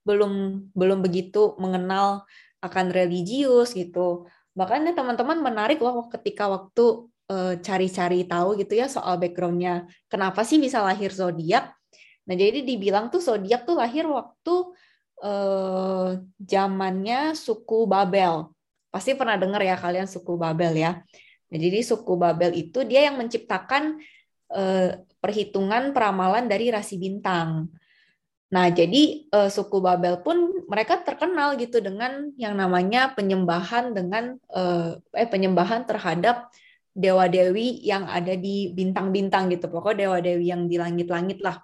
belum 0.03 0.65
belum 0.75 0.99
begitu 1.03 1.55
mengenal 1.59 2.23
akan 2.63 2.91
religius 2.95 3.75
gitu. 3.75 4.27
Bahkan 4.55 4.95
teman-teman 4.95 5.39
menarik 5.43 5.83
loh 5.83 6.07
ketika 6.07 6.47
waktu 6.47 7.07
uh, 7.31 7.53
cari-cari 7.59 8.23
tahu 8.23 8.55
gitu 8.59 8.73
ya 8.79 8.87
soal 8.87 9.19
backgroundnya. 9.19 9.87
Kenapa 10.07 10.47
sih 10.47 10.59
bisa 10.59 10.79
lahir 10.79 11.11
zodiak? 11.11 11.75
Nah, 12.23 12.35
jadi 12.39 12.63
dibilang 12.63 13.11
tuh 13.11 13.19
zodiak 13.19 13.67
tuh 13.67 13.75
lahir 13.75 14.07
waktu 14.07 14.55
uh, 15.23 16.19
zamannya 16.39 17.35
suku 17.35 17.83
Babel. 17.83 18.47
Pasti 18.93 19.17
pernah 19.17 19.35
dengar 19.35 19.59
ya 19.59 19.75
kalian 19.75 20.07
suku 20.07 20.39
Babel 20.39 20.77
ya. 20.77 21.03
Nah, 21.53 21.61
jadi 21.61 21.85
suku 21.85 22.17
Babel 22.17 22.57
itu 22.57 22.81
dia 22.81 23.05
yang 23.05 23.21
menciptakan 23.21 24.01
eh, 24.49 24.97
perhitungan 25.21 25.93
peramalan 25.93 26.49
dari 26.49 26.73
rasi 26.73 26.97
bintang. 26.97 27.69
Nah, 28.49 28.73
jadi 28.73 29.29
eh, 29.29 29.49
suku 29.53 29.77
Babel 29.77 30.25
pun 30.25 30.65
mereka 30.65 30.97
terkenal 31.05 31.53
gitu 31.61 31.77
dengan 31.77 32.33
yang 32.41 32.57
namanya 32.57 33.13
penyembahan 33.13 33.93
dengan 33.93 34.33
eh, 34.49 34.97
eh 35.13 35.29
penyembahan 35.29 35.85
terhadap 35.85 36.49
dewa-dewi 36.97 37.85
yang 37.85 38.09
ada 38.09 38.33
di 38.33 38.73
bintang-bintang 38.73 39.53
gitu. 39.53 39.69
Pokoknya 39.69 40.09
dewa-dewi 40.09 40.49
yang 40.49 40.65
di 40.65 40.81
langit-langit 40.81 41.37
lah. 41.45 41.61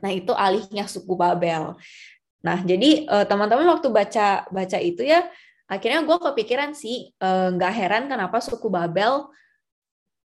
Nah, 0.00 0.12
itu 0.16 0.32
alihnya 0.32 0.88
suku 0.88 1.12
Babel. 1.12 1.76
Nah, 2.40 2.58
jadi 2.64 3.04
eh, 3.04 3.24
teman-teman 3.28 3.68
waktu 3.68 3.92
baca 3.92 4.48
baca 4.48 4.78
itu 4.80 5.04
ya 5.04 5.28
akhirnya 5.70 6.02
gue 6.02 6.18
kepikiran 6.18 6.74
sih 6.74 7.14
eh, 7.14 7.48
nggak 7.54 7.72
heran 7.78 8.04
kenapa 8.10 8.42
suku 8.42 8.66
Babel 8.66 9.30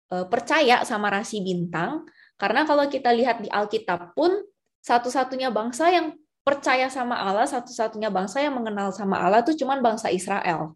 eh, 0.08 0.24
percaya 0.32 0.80
sama 0.88 1.12
rasi 1.12 1.44
bintang 1.44 2.08
karena 2.40 2.64
kalau 2.64 2.88
kita 2.88 3.12
lihat 3.12 3.44
di 3.44 3.52
Alkitab 3.52 4.16
pun 4.16 4.32
satu-satunya 4.80 5.52
bangsa 5.52 5.92
yang 5.92 6.16
percaya 6.40 6.88
sama 6.88 7.20
Allah 7.20 7.44
satu-satunya 7.44 8.08
bangsa 8.08 8.40
yang 8.40 8.56
mengenal 8.56 8.96
sama 8.96 9.20
Allah 9.20 9.44
itu 9.44 9.52
cuma 9.60 9.76
bangsa 9.76 10.08
Israel 10.08 10.72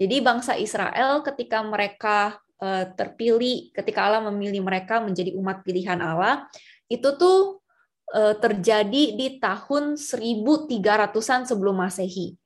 jadi 0.00 0.24
bangsa 0.24 0.56
Israel 0.56 1.20
ketika 1.20 1.60
mereka 1.60 2.40
eh, 2.64 2.88
terpilih 2.96 3.76
ketika 3.76 4.08
Allah 4.08 4.24
memilih 4.32 4.64
mereka 4.64 5.04
menjadi 5.04 5.36
umat 5.36 5.60
pilihan 5.60 6.00
Allah 6.00 6.48
itu 6.88 7.12
tuh 7.20 7.60
terjadi 8.16 9.18
di 9.18 9.42
tahun 9.42 9.98
1300-an 9.98 11.42
sebelum 11.42 11.74
Masehi. 11.74 12.38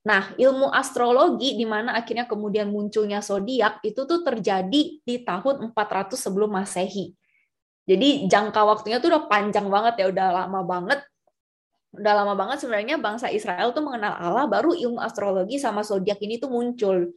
Nah, 0.00 0.32
ilmu 0.32 0.72
astrologi 0.72 1.60
di 1.60 1.68
mana 1.68 1.92
akhirnya 1.92 2.24
kemudian 2.24 2.72
munculnya 2.72 3.20
zodiak 3.20 3.84
itu 3.84 4.08
tuh 4.08 4.24
terjadi 4.24 4.82
di 5.04 5.16
tahun 5.20 5.76
400 5.76 6.16
sebelum 6.16 6.48
Masehi. 6.56 7.12
Jadi 7.84 8.24
jangka 8.24 8.64
waktunya 8.64 8.96
tuh 8.96 9.12
udah 9.12 9.28
panjang 9.28 9.68
banget 9.68 9.94
ya, 10.00 10.06
udah 10.08 10.28
lama 10.44 10.60
banget. 10.64 11.00
Udah 11.90 12.12
lama 12.22 12.32
banget 12.38 12.64
sebenarnya 12.64 12.96
bangsa 13.02 13.28
Israel 13.28 13.74
tuh 13.76 13.82
mengenal 13.82 14.14
Allah 14.14 14.46
baru 14.46 14.72
ilmu 14.72 15.02
astrologi 15.02 15.58
sama 15.58 15.82
zodiak 15.84 16.22
ini 16.22 16.38
tuh 16.40 16.48
muncul 16.48 17.12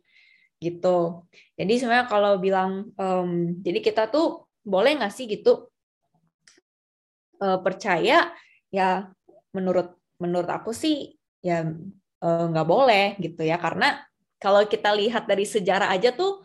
gitu. 0.60 1.28
Jadi 1.56 1.74
sebenarnya 1.78 2.08
kalau 2.10 2.42
bilang 2.42 2.90
um, 2.98 3.60
jadi 3.62 3.80
kita 3.80 4.10
tuh 4.10 4.50
boleh 4.64 4.96
nggak 4.98 5.14
sih 5.14 5.28
gitu 5.28 5.68
uh, 7.44 7.60
percaya 7.60 8.32
ya 8.72 9.12
menurut 9.52 10.00
menurut 10.18 10.50
aku 10.50 10.72
sih 10.72 11.20
ya 11.44 11.68
nggak 12.24 12.68
boleh 12.68 13.20
gitu 13.20 13.44
ya. 13.44 13.60
Karena 13.60 14.00
kalau 14.40 14.64
kita 14.64 14.96
lihat 14.96 15.28
dari 15.28 15.44
sejarah 15.44 15.92
aja 15.92 16.16
tuh 16.16 16.40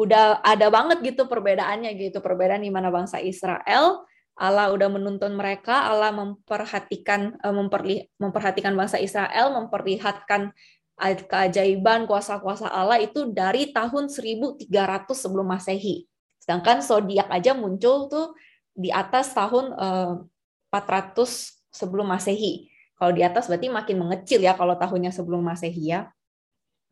udah 0.00 0.40
ada 0.44 0.68
banget 0.68 1.00
gitu 1.00 1.24
perbedaannya 1.24 1.92
gitu. 1.96 2.20
Perbedaan 2.20 2.64
di 2.64 2.72
mana 2.72 2.92
bangsa 2.92 3.20
Israel 3.20 4.04
Allah 4.40 4.72
udah 4.72 4.88
menuntun 4.88 5.36
mereka 5.36 5.84
Allah 5.92 6.16
memperhatikan 6.16 7.36
eh, 7.36 7.54
memperli, 7.54 8.08
memperhatikan 8.16 8.72
bangsa 8.72 8.96
Israel 8.96 9.52
memperlihatkan 9.52 10.52
keajaiban 11.00 12.04
kuasa-kuasa 12.04 12.68
Allah 12.68 13.00
itu 13.00 13.32
dari 13.32 13.72
tahun 13.72 14.12
1300 14.12 14.68
sebelum 15.16 15.48
Masehi. 15.48 16.04
Sedangkan 16.40 16.84
zodiak 16.84 17.28
aja 17.32 17.56
muncul 17.56 18.08
tuh 18.08 18.36
di 18.72 18.88
atas 18.88 19.32
tahun 19.36 19.76
400 19.76 20.72
eh, 20.72 21.28
sebelum 21.68 22.08
Masehi 22.08 22.69
kalau 23.00 23.16
di 23.16 23.24
atas 23.24 23.48
berarti 23.48 23.72
makin 23.72 23.96
mengecil 23.96 24.44
ya 24.44 24.52
kalau 24.52 24.76
tahunnya 24.76 25.08
sebelum 25.08 25.40
Masehi 25.40 25.96
ya. 25.96 26.12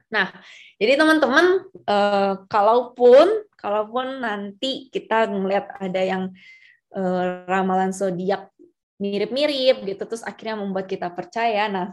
Nah, 0.08 0.32
jadi 0.80 0.96
teman-teman 0.96 1.68
eh, 1.84 2.34
kalaupun 2.48 3.44
kalaupun 3.60 4.24
nanti 4.24 4.88
kita 4.88 5.28
melihat 5.28 5.68
ada 5.76 6.00
yang 6.00 6.22
eh, 6.96 7.44
ramalan 7.44 7.92
zodiak 7.92 8.48
mirip-mirip 8.96 9.84
gitu 9.84 10.02
terus 10.08 10.24
akhirnya 10.24 10.56
membuat 10.56 10.88
kita 10.88 11.12
percaya. 11.12 11.68
Nah, 11.68 11.86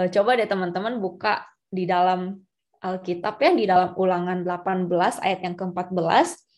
eh, 0.00 0.08
coba 0.08 0.40
deh 0.40 0.48
teman-teman 0.48 0.96
buka 0.96 1.44
di 1.68 1.84
dalam 1.84 2.40
Alkitab 2.80 3.36
ya 3.44 3.52
di 3.52 3.68
dalam 3.68 3.92
Ulangan 3.92 4.40
18 4.40 5.20
ayat 5.20 5.40
yang 5.44 5.52
ke-14. 5.52 6.49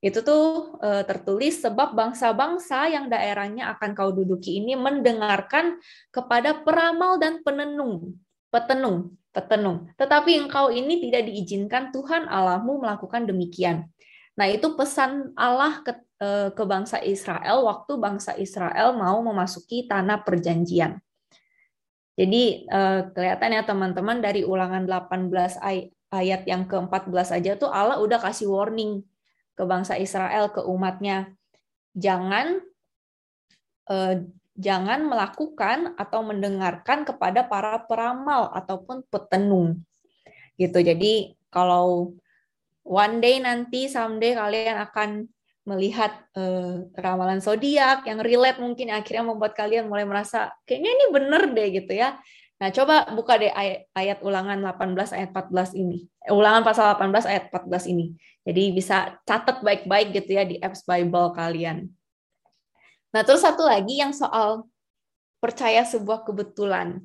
Itu 0.00 0.24
tuh 0.24 0.80
uh, 0.80 1.04
tertulis 1.04 1.60
sebab 1.60 1.92
bangsa-bangsa 1.92 2.88
yang 2.88 3.12
daerahnya 3.12 3.68
akan 3.76 3.92
kau 3.92 4.08
duduki 4.16 4.56
ini 4.56 4.72
mendengarkan 4.72 5.76
kepada 6.08 6.56
peramal 6.64 7.20
dan 7.20 7.44
penenung, 7.44 8.16
petenung, 8.48 9.12
petenung. 9.28 9.92
Tetapi 10.00 10.48
engkau 10.48 10.72
ini 10.72 11.04
tidak 11.04 11.28
diizinkan 11.28 11.92
Tuhan 11.92 12.32
Allahmu 12.32 12.80
melakukan 12.80 13.28
demikian. 13.28 13.92
Nah, 14.40 14.48
itu 14.48 14.72
pesan 14.72 15.36
Allah 15.36 15.84
ke, 15.84 15.92
uh, 16.24 16.48
ke 16.48 16.64
bangsa 16.64 16.96
Israel 17.04 17.68
waktu 17.68 17.92
bangsa 18.00 18.32
Israel 18.40 18.96
mau 18.96 19.20
memasuki 19.20 19.84
tanah 19.84 20.24
perjanjian. 20.24 20.96
Jadi 22.16 22.64
uh, 22.72 23.12
kelihatan 23.12 23.52
ya 23.52 23.62
teman-teman 23.68 24.24
dari 24.24 24.48
ulangan 24.48 24.88
18 24.88 25.60
ay 25.60 25.92
ayat 26.08 26.42
yang 26.48 26.64
ke-14 26.66 27.36
aja 27.36 27.52
tuh 27.54 27.68
Allah 27.68 28.02
udah 28.02 28.18
kasih 28.18 28.50
warning 28.50 29.04
ke 29.60 29.64
bangsa 29.68 30.00
Israel, 30.00 30.48
ke 30.48 30.64
umatnya. 30.64 31.28
Jangan 31.92 32.64
uh, 33.92 34.14
jangan 34.56 35.04
melakukan 35.04 35.92
atau 36.00 36.24
mendengarkan 36.24 37.04
kepada 37.04 37.44
para 37.44 37.76
peramal 37.84 38.48
ataupun 38.56 39.04
petenung. 39.12 39.84
Gitu. 40.56 40.80
Jadi 40.80 41.36
kalau 41.52 42.16
one 42.80 43.20
day 43.20 43.36
nanti 43.36 43.92
someday 43.92 44.32
kalian 44.32 44.80
akan 44.80 45.28
melihat 45.68 46.24
uh, 46.40 46.88
ramalan 46.96 47.44
zodiak 47.44 48.08
yang 48.08 48.24
relate 48.24 48.56
mungkin 48.56 48.88
akhirnya 48.96 49.28
membuat 49.28 49.52
kalian 49.52 49.92
mulai 49.92 50.08
merasa 50.08 50.48
kayaknya 50.64 50.88
ini 50.88 51.06
bener 51.12 51.42
deh 51.52 51.68
gitu 51.84 51.92
ya. 51.92 52.16
Nah, 52.60 52.68
coba 52.68 53.08
buka 53.16 53.40
deh 53.40 53.48
ayat, 53.96 54.20
ulangan 54.20 54.60
18 54.60 55.16
ayat 55.16 55.32
14 55.32 55.72
ini. 55.72 56.04
Eh, 56.20 56.28
ulangan 56.28 56.60
pasal 56.60 56.92
18 56.92 57.24
ayat 57.24 57.48
14 57.48 57.88
ini. 57.88 58.12
Jadi 58.44 58.76
bisa 58.76 59.16
catat 59.24 59.64
baik-baik 59.64 60.12
gitu 60.12 60.36
ya 60.36 60.44
di 60.44 60.60
apps 60.60 60.84
Bible 60.84 61.32
kalian. 61.32 61.88
Nah, 63.16 63.24
terus 63.24 63.40
satu 63.40 63.64
lagi 63.64 64.04
yang 64.04 64.12
soal 64.12 64.68
percaya 65.40 65.88
sebuah 65.88 66.20
kebetulan. 66.28 67.00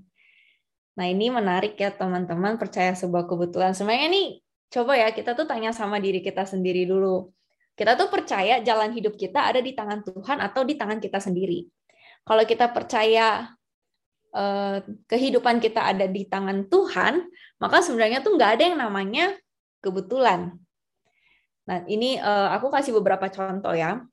Nah, 1.00 1.08
ini 1.08 1.32
menarik 1.32 1.80
ya 1.80 1.88
teman-teman, 1.88 2.60
percaya 2.60 2.92
sebuah 2.92 3.24
kebetulan. 3.24 3.72
Sebenarnya 3.72 4.12
nih 4.12 4.28
coba 4.68 5.00
ya 5.00 5.08
kita 5.16 5.40
tuh 5.40 5.48
tanya 5.48 5.72
sama 5.72 6.04
diri 6.04 6.20
kita 6.20 6.44
sendiri 6.44 6.84
dulu. 6.84 7.32
Kita 7.80 7.96
tuh 7.96 8.12
percaya 8.12 8.60
jalan 8.60 8.92
hidup 8.92 9.16
kita 9.16 9.48
ada 9.48 9.64
di 9.64 9.72
tangan 9.72 10.04
Tuhan 10.04 10.44
atau 10.44 10.68
di 10.68 10.76
tangan 10.76 11.00
kita 11.00 11.24
sendiri. 11.24 11.64
Kalau 12.28 12.44
kita 12.44 12.72
percaya 12.76 13.56
Eh, 14.36 14.78
kehidupan 15.08 15.64
kita 15.64 15.96
ada 15.96 16.12
di 16.12 16.28
tangan 16.28 16.68
Tuhan, 16.68 17.24
maka 17.56 17.80
sebenarnya 17.80 18.20
tuh 18.20 18.36
nggak 18.36 18.52
ada 18.60 18.64
yang 18.68 18.78
namanya 18.84 19.32
kebetulan. 19.80 20.60
Nah, 21.64 21.88
ini 21.88 22.20
uh, 22.20 22.52
aku 22.52 22.68
kasih 22.68 22.92
beberapa 23.00 23.32
contoh 23.32 23.72
ya. 23.72 24.04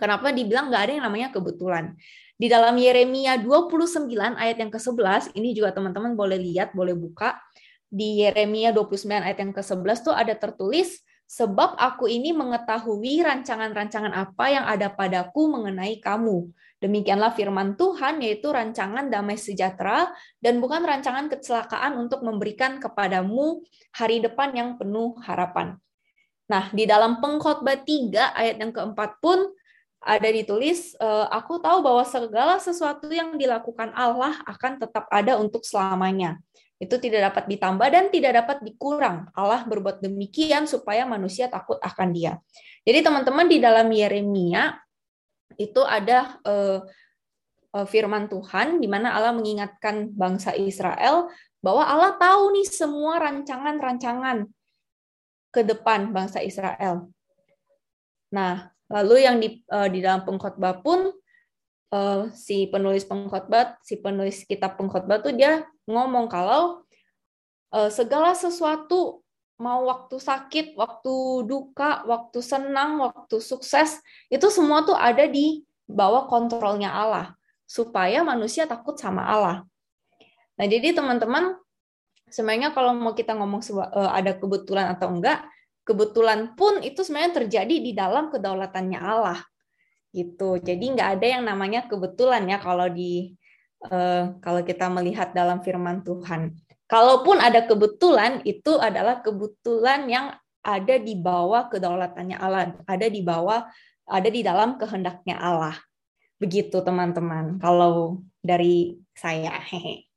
Kenapa 0.00 0.32
dibilang 0.32 0.72
nggak 0.72 0.82
ada 0.88 0.92
yang 0.96 1.04
namanya 1.04 1.28
kebetulan? 1.28 1.92
Di 2.40 2.48
dalam 2.48 2.72
Yeremia 2.80 3.36
29 3.36 4.08
ayat 4.40 4.56
yang 4.56 4.72
ke-11, 4.72 5.36
ini 5.36 5.52
juga 5.52 5.76
teman-teman 5.76 6.16
boleh 6.16 6.40
lihat, 6.40 6.72
boleh 6.72 6.96
buka. 6.96 7.36
Di 7.84 8.24
Yeremia 8.24 8.72
29 8.72 9.12
ayat 9.12 9.44
yang 9.44 9.52
ke-11 9.52 9.98
tuh 10.00 10.16
ada 10.16 10.32
tertulis, 10.40 11.04
sebab 11.28 11.76
aku 11.76 12.08
ini 12.08 12.32
mengetahui 12.32 13.28
rancangan-rancangan 13.28 14.16
apa 14.16 14.44
yang 14.48 14.64
ada 14.64 14.88
padaku 14.88 15.52
mengenai 15.52 16.00
kamu, 16.00 16.48
Demikianlah 16.80 17.36
firman 17.36 17.76
Tuhan, 17.76 18.24
yaitu 18.24 18.48
rancangan 18.48 19.12
damai 19.12 19.36
sejahtera 19.36 20.08
dan 20.40 20.64
bukan 20.64 20.80
rancangan 20.80 21.28
kecelakaan 21.28 22.00
untuk 22.00 22.24
memberikan 22.24 22.80
kepadamu 22.80 23.60
hari 23.92 24.24
depan 24.24 24.56
yang 24.56 24.80
penuh 24.80 25.12
harapan. 25.20 25.76
Nah, 26.48 26.72
di 26.72 26.88
dalam 26.88 27.20
pengkhotbah 27.20 27.84
3 27.84 28.32
ayat 28.32 28.56
yang 28.56 28.72
keempat 28.72 29.20
pun 29.20 29.52
ada 30.00 30.28
ditulis, 30.32 30.96
eh, 30.96 31.26
aku 31.28 31.60
tahu 31.60 31.84
bahwa 31.84 32.00
segala 32.08 32.56
sesuatu 32.56 33.12
yang 33.12 33.36
dilakukan 33.36 33.92
Allah 33.92 34.40
akan 34.48 34.80
tetap 34.80 35.04
ada 35.12 35.36
untuk 35.36 35.60
selamanya. 35.68 36.40
Itu 36.80 36.96
tidak 36.96 37.28
dapat 37.28 37.44
ditambah 37.44 37.88
dan 37.92 38.08
tidak 38.08 38.32
dapat 38.40 38.64
dikurang. 38.64 39.28
Allah 39.36 39.68
berbuat 39.68 40.00
demikian 40.00 40.64
supaya 40.64 41.04
manusia 41.04 41.52
takut 41.52 41.76
akan 41.84 42.08
dia. 42.16 42.40
Jadi 42.88 43.04
teman-teman 43.04 43.44
di 43.44 43.60
dalam 43.60 43.92
Yeremia 43.92 44.80
itu 45.58 45.80
ada 45.82 46.38
uh, 46.46 46.84
uh, 47.74 47.86
firman 47.86 48.26
Tuhan 48.30 48.78
di 48.78 48.86
mana 48.90 49.14
Allah 49.14 49.34
mengingatkan 49.34 50.10
bangsa 50.14 50.54
Israel 50.54 51.30
bahwa 51.60 51.84
Allah 51.84 52.16
tahu 52.16 52.56
nih 52.56 52.66
semua 52.66 53.20
rancangan-rancangan 53.20 54.48
ke 55.50 55.60
depan 55.66 56.14
bangsa 56.14 56.40
Israel. 56.40 57.10
Nah, 58.30 58.70
lalu 58.86 59.26
yang 59.26 59.36
di 59.42 59.60
uh, 59.70 59.90
di 59.90 59.98
dalam 60.00 60.22
pengkhotbah 60.22 60.80
pun 60.80 61.10
uh, 61.90 62.30
si 62.32 62.70
penulis 62.70 63.02
pengkhotbah, 63.04 63.76
si 63.82 63.98
penulis 63.98 64.46
kitab 64.46 64.78
pengkhotbah 64.78 65.20
tuh 65.20 65.34
dia 65.34 65.66
ngomong 65.90 66.30
kalau 66.30 66.86
uh, 67.74 67.90
segala 67.90 68.32
sesuatu 68.32 69.22
mau 69.60 69.84
waktu 69.84 70.16
sakit, 70.16 70.72
waktu 70.74 71.44
duka, 71.44 72.02
waktu 72.08 72.40
senang, 72.40 73.04
waktu 73.04 73.36
sukses, 73.44 74.00
itu 74.32 74.48
semua 74.48 74.82
tuh 74.88 74.96
ada 74.96 75.28
di 75.28 75.62
bawah 75.84 76.24
kontrolnya 76.24 76.88
Allah, 76.88 77.36
supaya 77.68 78.24
manusia 78.24 78.64
takut 78.64 78.96
sama 78.96 79.20
Allah. 79.28 79.68
Nah, 80.56 80.66
jadi 80.66 80.96
teman-teman, 80.96 81.60
sebenarnya 82.32 82.72
kalau 82.72 82.96
mau 82.96 83.12
kita 83.12 83.36
ngomong 83.36 83.60
eh, 83.60 84.10
ada 84.16 84.32
kebetulan 84.40 84.96
atau 84.96 85.12
enggak, 85.12 85.44
kebetulan 85.84 86.56
pun 86.56 86.80
itu 86.80 87.04
sebenarnya 87.04 87.44
terjadi 87.44 87.76
di 87.84 87.92
dalam 87.92 88.32
kedaulatannya 88.32 89.00
Allah. 89.00 89.44
Gitu. 90.10 90.58
Jadi 90.58 90.84
nggak 90.96 91.20
ada 91.20 91.26
yang 91.38 91.44
namanya 91.46 91.86
kebetulan 91.86 92.48
ya 92.48 92.58
kalau 92.58 92.88
di 92.88 93.36
eh, 93.92 94.24
kalau 94.40 94.60
kita 94.64 94.88
melihat 94.88 95.36
dalam 95.36 95.60
firman 95.60 96.00
Tuhan. 96.00 96.56
Kalaupun 96.90 97.38
ada 97.38 97.62
kebetulan, 97.70 98.42
itu 98.42 98.74
adalah 98.82 99.22
kebetulan 99.22 100.10
yang 100.10 100.34
ada 100.58 100.98
di 100.98 101.14
bawah 101.14 101.70
kedaulatannya 101.70 102.34
Allah, 102.34 102.74
ada 102.82 103.06
di 103.06 103.22
bawah, 103.22 103.70
ada 104.10 104.26
di 104.26 104.42
dalam 104.42 104.74
kehendaknya 104.74 105.38
Allah. 105.38 105.78
Begitu 106.42 106.82
teman-teman, 106.82 107.62
kalau 107.62 108.26
dari 108.42 108.98
saya. 109.14 109.54
Hehe. 109.70 110.10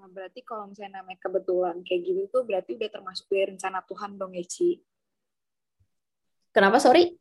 Nah, 0.00 0.08
berarti 0.08 0.40
kalau 0.40 0.72
misalnya 0.72 1.04
namanya 1.04 1.20
kebetulan 1.20 1.76
kayak 1.84 2.00
gitu 2.00 2.22
tuh 2.32 2.42
berarti 2.48 2.80
udah 2.80 2.90
termasuk 2.96 3.28
dari 3.28 3.52
rencana 3.52 3.84
Tuhan 3.84 4.16
dong 4.16 4.32
ya, 4.32 4.44
Ci? 4.48 4.80
Kenapa, 6.48 6.80
sorry? 6.80 7.12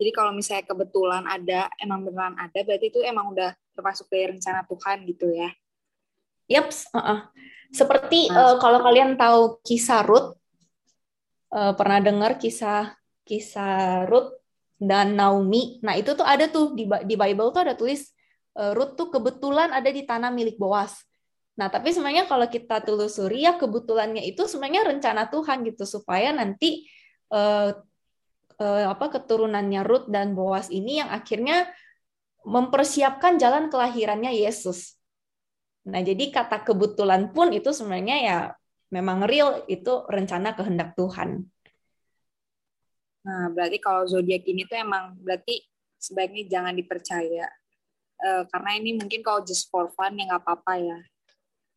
Jadi 0.00 0.10
kalau 0.14 0.30
misalnya 0.30 0.62
kebetulan 0.62 1.26
ada, 1.26 1.66
emang 1.82 2.06
beneran 2.06 2.38
ada, 2.38 2.62
berarti 2.62 2.88
itu 2.88 3.02
emang 3.02 3.34
udah 3.34 3.50
termasuk 3.74 4.06
dari 4.06 4.38
rencana 4.38 4.62
Tuhan 4.64 5.04
gitu 5.10 5.26
ya? 5.34 5.50
Yap, 6.50 6.66
uh 6.66 6.98
-uh. 6.98 7.18
seperti 7.70 8.26
uh, 8.26 8.58
kalau 8.58 8.82
kalian 8.82 9.14
tahu 9.14 9.62
kisah 9.62 10.02
Ruth, 10.02 10.34
uh, 11.54 11.72
pernah 11.78 12.02
dengar 12.02 12.42
kisah 12.42 12.98
kisah 13.22 14.10
Ruth 14.10 14.34
dan 14.82 15.14
Naomi. 15.14 15.78
Nah 15.86 15.94
itu 15.94 16.18
tuh 16.18 16.26
ada 16.26 16.50
tuh 16.50 16.74
di 16.74 16.90
di 17.06 17.14
Bible 17.14 17.54
tuh 17.54 17.62
ada 17.62 17.78
tulis 17.78 18.10
uh, 18.58 18.74
Ruth 18.74 18.98
tuh 18.98 19.14
kebetulan 19.14 19.70
ada 19.70 19.86
di 19.86 20.02
tanah 20.02 20.34
milik 20.34 20.58
Boas. 20.58 20.98
Nah 21.54 21.70
tapi 21.70 21.94
sebenarnya 21.94 22.26
kalau 22.26 22.50
kita 22.50 22.82
telusuri 22.82 23.46
ya 23.46 23.54
kebetulannya 23.54 24.26
itu 24.26 24.50
sebenarnya 24.50 24.90
rencana 24.90 25.30
Tuhan 25.30 25.62
gitu 25.62 25.86
supaya 25.86 26.34
nanti 26.34 26.90
uh, 27.30 27.70
uh, 28.58 28.84
apa 28.90 29.06
keturunannya 29.20 29.86
Ruth 29.86 30.10
dan 30.10 30.34
Boas 30.34 30.66
ini 30.72 30.98
yang 30.98 31.14
akhirnya 31.14 31.70
mempersiapkan 32.42 33.36
jalan 33.36 33.68
kelahirannya 33.68 34.32
Yesus. 34.32 34.99
Nah, 35.90 36.00
jadi 36.06 36.24
kata 36.30 36.62
kebetulan 36.62 37.34
pun 37.34 37.50
itu 37.50 37.74
sebenarnya 37.74 38.16
ya 38.22 38.38
memang 38.94 39.26
real 39.26 39.66
itu 39.66 40.06
rencana 40.06 40.54
kehendak 40.54 40.94
Tuhan. 40.94 41.50
Nah, 43.26 43.52
berarti 43.52 43.82
kalau 43.82 44.06
zodiak 44.06 44.46
ini 44.46 44.64
tuh 44.64 44.78
emang 44.80 45.18
berarti 45.20 45.60
sebaiknya 45.98 46.46
jangan 46.48 46.74
dipercaya. 46.78 47.46
Uh, 48.20 48.44
karena 48.52 48.70
ini 48.76 49.00
mungkin 49.00 49.24
kalau 49.24 49.42
just 49.44 49.68
for 49.72 49.88
fun 49.92 50.16
ya 50.16 50.30
nggak 50.30 50.42
apa-apa 50.46 50.74
ya. 50.78 50.98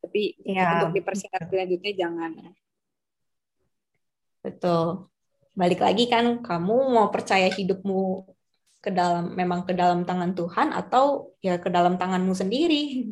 Tapi 0.03 0.35
ya, 0.43 0.83
untuk 0.83 0.99
dipersingkat 0.99 1.47
selanjutnya 1.47 1.91
jangan. 1.95 2.31
Betul. 4.43 5.07
Balik 5.55 5.79
lagi 5.79 6.05
kan 6.11 6.43
kamu 6.43 6.75
mau 6.91 7.07
percaya 7.07 7.47
hidupmu 7.47 8.27
ke 8.83 8.91
dalam 8.91 9.31
memang 9.31 9.63
ke 9.63 9.71
dalam 9.71 10.03
tangan 10.03 10.35
Tuhan 10.35 10.75
atau 10.75 11.31
ya 11.39 11.55
ke 11.55 11.71
dalam 11.71 11.95
tanganmu 11.95 12.35
sendiri. 12.35 13.07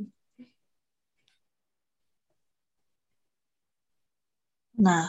Nah, 4.86 5.04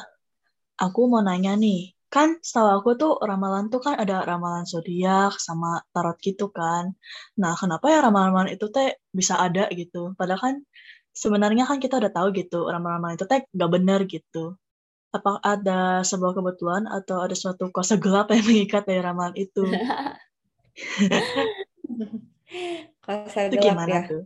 aku 0.84 1.00
mau 1.12 1.22
nanya 1.28 1.52
nih, 1.64 1.78
kan 2.14 2.28
setahu 2.48 2.68
aku 2.78 2.90
tuh 3.02 3.12
ramalan 3.30 3.64
tuh 3.72 3.80
kan 3.86 3.94
ada 4.02 4.16
ramalan 4.30 4.64
zodiak 4.72 5.32
sama 5.46 5.68
tarot 5.94 6.16
gitu 6.26 6.44
kan. 6.58 6.84
Nah, 7.40 7.52
kenapa 7.60 7.86
ya 7.94 7.98
ramalan-ramalan 8.06 8.50
itu 8.56 8.66
teh 8.76 8.88
bisa 9.18 9.34
ada 9.46 9.62
gitu? 9.80 9.98
Padahal 10.18 10.40
kan 10.46 10.54
sebenarnya 11.22 11.64
kan 11.70 11.78
kita 11.84 11.94
udah 12.00 12.12
tahu 12.16 12.28
gitu 12.40 12.56
ramalan-ramalan 12.74 13.16
itu 13.18 13.26
teh 13.32 13.40
gak 13.60 13.70
bener 13.74 14.00
gitu. 14.14 14.38
apa 15.16 15.30
ada 15.54 15.72
sebuah 16.10 16.32
kebetulan 16.38 16.82
atau 16.98 17.16
ada 17.24 17.36
suatu 17.42 17.64
kuasa 17.74 17.94
gelap 18.04 18.26
yang 18.34 18.44
mengikat 18.50 18.82
dari 18.88 19.00
ramalan 19.08 19.34
itu? 19.44 19.60
kuasa 23.04 23.38
itu 23.48 23.56
gelap 23.56 23.64
gimana 23.64 23.94
ya. 23.94 24.00
tuh? 24.10 24.22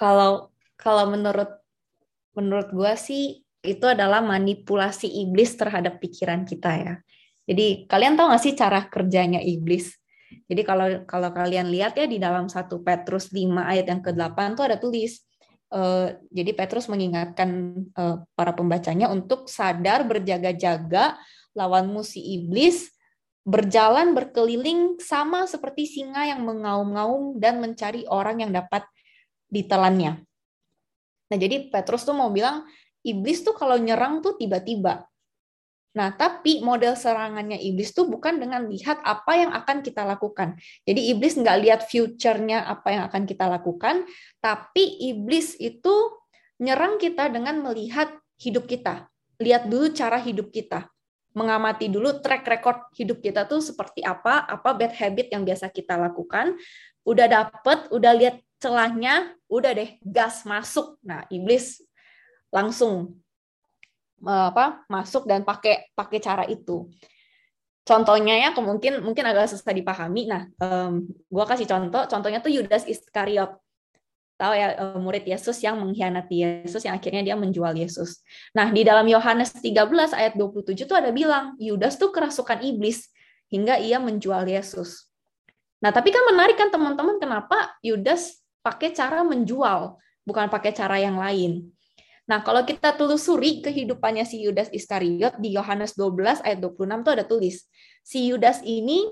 Kalau 0.00 0.30
kalau 0.82 1.04
menurut 1.14 1.50
menurut 2.36 2.68
gua 2.74 2.92
sih 2.98 3.43
itu 3.64 3.88
adalah 3.88 4.20
manipulasi 4.20 5.08
iblis 5.08 5.56
terhadap 5.56 5.98
pikiran 5.98 6.44
kita 6.44 6.70
ya. 6.76 6.94
Jadi 7.44 7.88
kalian 7.88 8.16
tahu 8.16 8.28
nggak 8.32 8.42
sih 8.44 8.54
cara 8.56 8.84
kerjanya 8.88 9.40
iblis? 9.40 9.96
Jadi 10.44 10.62
kalau 10.64 11.04
kalau 11.08 11.32
kalian 11.32 11.72
lihat 11.72 11.96
ya 11.96 12.04
di 12.04 12.20
dalam 12.20 12.52
satu 12.52 12.84
Petrus 12.84 13.32
5 13.32 13.64
ayat 13.64 13.86
yang 13.88 14.00
ke-8 14.04 14.38
tuh 14.56 14.64
ada 14.68 14.76
tulis 14.76 15.24
uh, 15.74 16.08
jadi 16.30 16.50
Petrus 16.54 16.86
mengingatkan 16.90 17.50
uh, 17.94 18.22
para 18.34 18.52
pembacanya 18.54 19.10
untuk 19.10 19.50
sadar 19.50 20.06
berjaga-jaga 20.06 21.18
lawan 21.54 21.90
musuh 21.90 22.20
iblis 22.20 22.94
berjalan 23.44 24.16
berkeliling 24.16 24.96
sama 24.96 25.44
seperti 25.44 25.84
singa 25.84 26.24
yang 26.24 26.40
mengaum-ngaum 26.48 27.36
dan 27.36 27.60
mencari 27.60 28.08
orang 28.08 28.40
yang 28.40 28.50
dapat 28.56 28.88
ditelannya. 29.52 30.24
Nah, 31.28 31.36
jadi 31.36 31.68
Petrus 31.68 32.08
tuh 32.08 32.16
mau 32.16 32.32
bilang 32.32 32.64
iblis 33.04 33.44
tuh 33.44 33.52
kalau 33.52 33.76
nyerang 33.76 34.24
tuh 34.24 34.34
tiba-tiba. 34.40 35.04
Nah, 35.94 36.10
tapi 36.10 36.58
model 36.58 36.98
serangannya 36.98 37.54
iblis 37.62 37.94
tuh 37.94 38.10
bukan 38.10 38.42
dengan 38.42 38.66
lihat 38.66 38.98
apa 39.06 39.38
yang 39.38 39.54
akan 39.54 39.78
kita 39.78 40.02
lakukan. 40.02 40.58
Jadi 40.82 41.14
iblis 41.14 41.38
nggak 41.38 41.58
lihat 41.62 41.80
future-nya 41.86 42.66
apa 42.66 42.88
yang 42.90 43.02
akan 43.06 43.22
kita 43.30 43.46
lakukan, 43.46 44.02
tapi 44.42 44.82
iblis 45.06 45.54
itu 45.62 45.94
nyerang 46.58 46.98
kita 46.98 47.30
dengan 47.30 47.62
melihat 47.62 48.10
hidup 48.42 48.66
kita. 48.66 49.06
Lihat 49.38 49.70
dulu 49.70 49.94
cara 49.94 50.18
hidup 50.18 50.50
kita. 50.50 50.90
Mengamati 51.34 51.86
dulu 51.86 52.18
track 52.18 52.42
record 52.46 52.78
hidup 52.98 53.22
kita 53.22 53.46
tuh 53.46 53.62
seperti 53.62 54.02
apa, 54.02 54.50
apa 54.50 54.74
bad 54.74 54.98
habit 54.98 55.30
yang 55.30 55.46
biasa 55.46 55.70
kita 55.70 55.94
lakukan. 55.94 56.58
Udah 57.06 57.30
dapet, 57.30 57.86
udah 57.94 58.12
lihat 58.18 58.42
celahnya, 58.58 59.30
udah 59.46 59.70
deh 59.78 59.94
gas 60.02 60.42
masuk. 60.42 60.98
Nah, 61.06 61.22
iblis 61.30 61.78
langsung 62.54 63.18
apa 64.22 64.86
masuk 64.86 65.26
dan 65.26 65.42
pakai 65.42 65.90
pakai 65.92 66.18
cara 66.22 66.46
itu. 66.46 66.86
Contohnya 67.84 68.40
ya 68.40 68.56
mungkin 68.56 69.04
mungkin 69.04 69.24
agak 69.28 69.52
susah 69.52 69.74
dipahami. 69.76 70.24
Nah, 70.24 70.48
um, 70.62 71.04
gua 71.28 71.44
kasih 71.44 71.68
contoh. 71.68 72.06
Contohnya 72.08 72.40
tuh 72.40 72.54
Yudas 72.54 72.88
Iskariot. 72.88 73.60
Tahu 74.34 74.50
ya 74.50 74.74
murid 74.98 75.28
Yesus 75.30 75.62
yang 75.62 75.78
mengkhianati 75.78 76.42
Yesus 76.42 76.82
yang 76.82 76.98
akhirnya 76.98 77.22
dia 77.22 77.36
menjual 77.38 77.70
Yesus. 77.76 78.18
Nah, 78.50 78.66
di 78.72 78.82
dalam 78.82 79.06
Yohanes 79.06 79.54
13 79.62 80.10
ayat 80.10 80.34
27 80.34 80.90
tuh 80.90 80.96
ada 80.98 81.14
bilang 81.14 81.54
Yudas 81.60 82.00
tuh 82.00 82.10
kerasukan 82.10 82.64
iblis 82.66 83.14
hingga 83.52 83.78
ia 83.78 84.02
menjual 84.02 84.42
Yesus. 84.48 85.06
Nah, 85.78 85.94
tapi 85.94 86.10
kan 86.10 86.24
menarik 86.26 86.58
kan 86.58 86.72
teman-teman 86.72 87.20
kenapa 87.20 87.78
Yudas 87.84 88.42
pakai 88.64 88.90
cara 88.96 89.22
menjual, 89.22 90.00
bukan 90.24 90.48
pakai 90.48 90.72
cara 90.72 90.96
yang 90.98 91.20
lain. 91.20 91.73
Nah, 92.24 92.40
kalau 92.40 92.64
kita 92.64 92.96
telusuri 92.96 93.60
kehidupannya 93.60 94.24
si 94.24 94.40
Yudas 94.40 94.72
Iskariot 94.72 95.36
di 95.36 95.52
Yohanes 95.52 95.92
12 95.92 96.40
ayat 96.40 96.58
26 96.60 97.04
tuh 97.04 97.12
ada 97.12 97.24
tulis, 97.28 97.68
si 98.00 98.32
Yudas 98.32 98.64
ini 98.64 99.04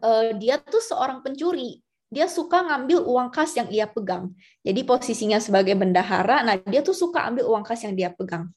uh, 0.00 0.32
dia 0.40 0.56
tuh 0.56 0.80
seorang 0.80 1.20
pencuri. 1.20 1.84
Dia 2.08 2.30
suka 2.30 2.64
ngambil 2.64 3.04
uang 3.04 3.28
kas 3.34 3.58
yang 3.58 3.68
ia 3.68 3.84
pegang. 3.84 4.32
Jadi 4.64 4.80
posisinya 4.86 5.42
sebagai 5.42 5.76
bendahara, 5.76 6.40
nah 6.40 6.56
dia 6.56 6.80
tuh 6.80 6.96
suka 6.96 7.28
ambil 7.28 7.50
uang 7.52 7.66
kas 7.66 7.84
yang 7.84 7.92
dia 7.92 8.08
pegang. 8.14 8.48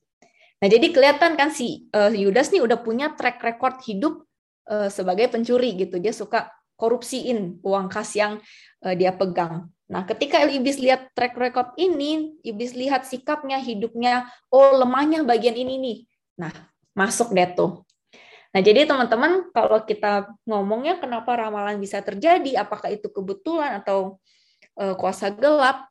Nah, 0.60 0.68
jadi 0.68 0.92
kelihatan 0.92 1.36
kan 1.36 1.52
si 1.52 1.88
uh, 1.92 2.12
Yudas 2.12 2.52
nih 2.52 2.64
udah 2.64 2.80
punya 2.80 3.12
track 3.16 3.44
record 3.44 3.80
hidup 3.84 4.24
uh, 4.72 4.88
sebagai 4.88 5.28
pencuri 5.28 5.76
gitu. 5.76 6.00
Dia 6.00 6.16
suka 6.16 6.48
korupsiin 6.80 7.60
uang 7.60 7.92
kas 7.92 8.16
yang 8.16 8.40
uh, 8.88 8.96
dia 8.96 9.12
pegang. 9.12 9.68
Nah, 9.90 10.06
ketika 10.06 10.46
iblis 10.46 10.78
lihat 10.78 11.10
track 11.18 11.34
record 11.34 11.74
ini, 11.74 12.38
iblis 12.46 12.78
lihat 12.78 13.10
sikapnya, 13.10 13.58
hidupnya, 13.58 14.30
oh 14.54 14.78
lemahnya 14.78 15.26
bagian 15.26 15.58
ini 15.58 15.82
nih. 15.82 15.98
Nah, 16.38 16.54
masuk 16.94 17.34
deh 17.34 17.50
tuh. 17.58 17.82
Nah, 18.54 18.62
jadi 18.62 18.86
teman-teman, 18.86 19.50
kalau 19.50 19.82
kita 19.82 20.30
ngomongnya 20.46 21.02
kenapa 21.02 21.34
ramalan 21.34 21.82
bisa 21.82 22.06
terjadi, 22.06 22.62
apakah 22.62 22.94
itu 22.94 23.10
kebetulan 23.10 23.82
atau 23.82 24.22
uh, 24.78 24.94
kuasa 24.94 25.34
gelap, 25.34 25.90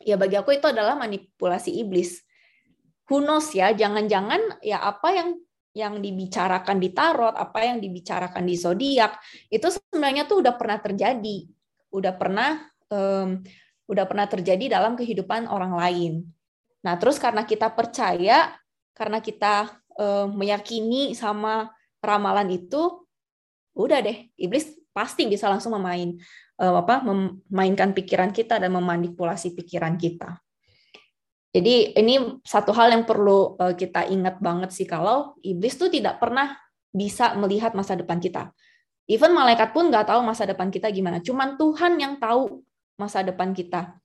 ya 0.00 0.16
bagi 0.16 0.40
aku 0.40 0.56
itu 0.56 0.72
adalah 0.72 0.96
manipulasi 0.96 1.76
iblis. 1.76 2.24
Who 3.12 3.20
knows 3.20 3.52
ya, 3.52 3.68
jangan-jangan 3.76 4.64
ya 4.64 4.80
apa 4.80 5.12
yang 5.12 5.28
yang 5.76 6.00
dibicarakan 6.00 6.80
di 6.80 6.88
tarot, 6.88 7.36
apa 7.36 7.68
yang 7.68 7.84
dibicarakan 7.84 8.48
di 8.48 8.56
zodiak, 8.56 9.20
itu 9.52 9.68
sebenarnya 9.68 10.24
tuh 10.24 10.40
udah 10.40 10.56
pernah 10.56 10.80
terjadi. 10.80 11.44
Udah 11.92 12.16
pernah 12.16 12.64
um, 12.90 13.42
udah 13.86 14.04
pernah 14.04 14.26
terjadi 14.26 14.78
dalam 14.78 14.98
kehidupan 14.98 15.46
orang 15.46 15.74
lain. 15.74 16.12
Nah, 16.82 16.98
terus 16.98 17.18
karena 17.18 17.46
kita 17.46 17.70
percaya, 17.74 18.54
karena 18.94 19.18
kita 19.22 19.74
um, 19.98 20.34
meyakini 20.34 21.14
sama 21.14 21.70
ramalan 22.02 22.50
itu, 22.50 23.06
udah 23.74 23.98
deh, 24.02 24.30
iblis 24.38 24.74
pasti 24.94 25.28
bisa 25.28 25.52
langsung 25.52 25.76
memain 25.76 26.16
um, 26.56 26.74
apa 26.80 27.04
memainkan 27.04 27.92
pikiran 27.92 28.32
kita 28.32 28.56
dan 28.56 28.72
memanipulasi 28.72 29.52
pikiran 29.52 30.00
kita. 30.00 30.40
Jadi 31.52 31.96
ini 31.96 32.20
satu 32.44 32.72
hal 32.76 32.92
yang 32.92 33.04
perlu 33.08 33.56
uh, 33.56 33.72
kita 33.72 34.08
ingat 34.12 34.40
banget 34.44 34.76
sih 34.76 34.84
kalau 34.84 35.36
iblis 35.40 35.76
tuh 35.80 35.88
tidak 35.88 36.20
pernah 36.20 36.52
bisa 36.92 37.32
melihat 37.36 37.72
masa 37.72 37.96
depan 37.96 38.20
kita. 38.20 38.52
Even 39.08 39.32
malaikat 39.32 39.70
pun 39.72 39.88
nggak 39.88 40.10
tahu 40.10 40.20
masa 40.24 40.48
depan 40.48 40.68
kita 40.68 40.90
gimana. 40.92 41.22
Cuman 41.22 41.56
Tuhan 41.56 41.96
yang 41.96 42.18
tahu 42.18 42.60
masa 42.96 43.22
depan 43.22 43.52
kita. 43.52 43.96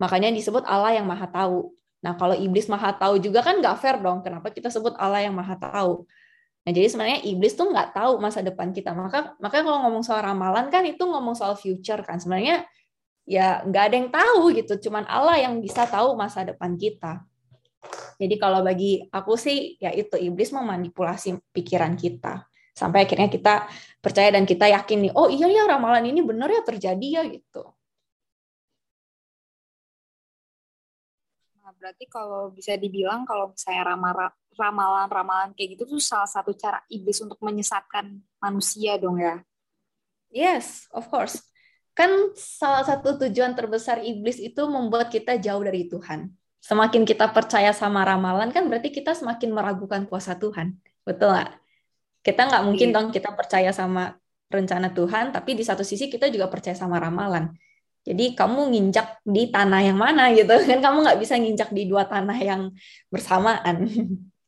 Makanya 0.00 0.32
disebut 0.32 0.64
Allah 0.64 0.96
yang 0.96 1.06
maha 1.06 1.28
tahu. 1.28 1.72
Nah, 1.98 2.14
kalau 2.14 2.34
iblis 2.34 2.70
maha 2.70 2.94
tahu 2.94 3.18
juga 3.18 3.42
kan 3.42 3.58
nggak 3.58 3.76
fair 3.78 3.96
dong. 4.00 4.24
Kenapa 4.24 4.48
kita 4.48 4.72
sebut 4.72 4.94
Allah 4.96 5.24
yang 5.26 5.34
maha 5.34 5.58
tahu? 5.58 6.06
Nah, 6.64 6.70
jadi 6.70 6.86
sebenarnya 6.88 7.20
iblis 7.26 7.58
tuh 7.58 7.68
nggak 7.68 7.96
tahu 7.96 8.22
masa 8.22 8.40
depan 8.40 8.70
kita. 8.70 8.94
Maka 8.94 9.34
makanya 9.42 9.64
kalau 9.68 9.78
ngomong 9.88 10.02
soal 10.06 10.22
ramalan 10.22 10.70
kan 10.70 10.86
itu 10.86 11.02
ngomong 11.02 11.34
soal 11.34 11.58
future 11.58 12.00
kan. 12.06 12.22
Sebenarnya 12.22 12.64
ya 13.28 13.66
nggak 13.66 13.82
ada 13.90 13.94
yang 13.98 14.10
tahu 14.14 14.54
gitu. 14.54 14.88
Cuman 14.88 15.04
Allah 15.10 15.42
yang 15.42 15.58
bisa 15.58 15.84
tahu 15.84 16.14
masa 16.14 16.46
depan 16.46 16.78
kita. 16.78 17.26
Jadi 18.18 18.34
kalau 18.38 18.62
bagi 18.62 19.02
aku 19.10 19.38
sih 19.38 19.78
ya 19.78 19.94
itu 19.94 20.18
iblis 20.18 20.50
memanipulasi 20.50 21.38
pikiran 21.54 21.94
kita 21.94 22.46
sampai 22.74 23.06
akhirnya 23.06 23.26
kita 23.26 23.66
percaya 23.98 24.30
dan 24.30 24.46
kita 24.46 24.70
yakin 24.70 25.10
nih 25.10 25.12
oh 25.18 25.26
iya 25.26 25.50
ya 25.50 25.66
ramalan 25.66 26.06
ini 26.06 26.22
benar 26.22 26.46
ya 26.46 26.62
terjadi 26.62 27.06
ya 27.06 27.22
gitu. 27.26 27.77
Berarti 31.78 32.04
kalau 32.10 32.50
bisa 32.50 32.74
dibilang 32.74 33.22
kalau 33.22 33.54
misalnya 33.54 33.96
ramalan-ramalan 34.58 35.54
kayak 35.54 35.78
gitu 35.78 35.96
tuh 35.96 36.02
salah 36.02 36.26
satu 36.26 36.52
cara 36.58 36.82
iblis 36.90 37.22
untuk 37.22 37.38
menyesatkan 37.38 38.18
manusia 38.42 38.98
dong 38.98 39.22
ya. 39.22 39.40
Yes, 40.28 40.90
of 40.92 41.08
course. 41.08 41.40
Kan 41.96 42.34
salah 42.36 42.84
satu 42.84 43.16
tujuan 43.26 43.56
terbesar 43.56 44.02
iblis 44.02 44.38
itu 44.38 44.62
membuat 44.66 45.08
kita 45.08 45.38
jauh 45.38 45.62
dari 45.62 45.88
Tuhan. 45.88 46.30
Semakin 46.58 47.06
kita 47.06 47.30
percaya 47.30 47.70
sama 47.72 48.02
ramalan 48.04 48.50
kan 48.50 48.66
berarti 48.66 48.90
kita 48.92 49.14
semakin 49.14 49.54
meragukan 49.54 50.04
kuasa 50.04 50.36
Tuhan. 50.36 50.76
Betul 51.06 51.32
nggak? 51.32 51.50
Kita 52.22 52.40
nggak 52.44 52.62
mungkin 52.66 52.88
iya. 52.92 52.94
dong 52.98 53.08
kita 53.14 53.30
percaya 53.32 53.70
sama 53.72 54.18
rencana 54.50 54.92
Tuhan, 54.92 55.32
tapi 55.32 55.54
di 55.54 55.64
satu 55.64 55.86
sisi 55.86 56.10
kita 56.10 56.28
juga 56.28 56.50
percaya 56.50 56.76
sama 56.76 56.98
ramalan. 56.98 57.54
Jadi 58.08 58.24
kamu 58.38 58.60
nginjak 58.72 59.06
di 59.34 59.42
tanah 59.54 59.80
yang 59.88 59.98
mana 60.04 60.22
gitu 60.32 60.54
kan 60.68 60.78
kamu 60.84 60.96
nggak 61.04 61.20
bisa 61.22 61.34
nginjak 61.36 61.70
di 61.76 61.82
dua 61.90 62.04
tanah 62.08 62.38
yang 62.40 62.62
bersamaan. 63.12 63.76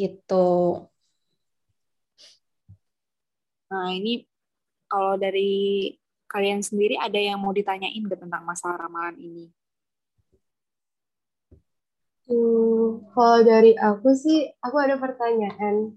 gitu. 0.00 0.34
Nah 3.70 3.90
ini 3.98 4.22
kalau 4.86 5.18
dari 5.18 5.90
kalian 6.30 6.62
sendiri 6.62 6.94
ada 6.98 7.18
yang 7.18 7.38
mau 7.42 7.50
ditanyain 7.50 8.02
gak 8.06 8.22
tentang 8.22 8.42
masalah 8.46 8.86
ramalan 8.86 9.18
ini? 9.18 9.50
Hmm, 12.26 13.06
kalau 13.14 13.38
dari 13.46 13.70
aku 13.78 14.10
sih, 14.18 14.50
aku 14.58 14.76
ada 14.82 14.98
pertanyaan. 14.98 15.94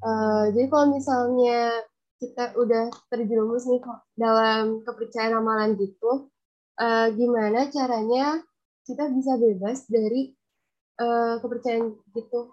Uh, 0.00 0.48
jadi 0.56 0.72
kalau 0.72 0.96
misalnya 0.96 1.84
kita 2.20 2.52
udah 2.60 2.92
terjerumus 3.08 3.64
nih 3.64 3.80
kok 3.80 4.04
dalam 4.12 4.84
kepercayaan 4.84 5.40
ramalan 5.40 5.74
gitu, 5.80 6.28
uh, 6.76 7.08
gimana 7.16 7.72
caranya 7.72 8.44
kita 8.84 9.08
bisa 9.08 9.40
bebas 9.40 9.88
dari 9.88 10.36
uh, 11.00 11.40
kepercayaan 11.40 11.96
gitu? 12.12 12.52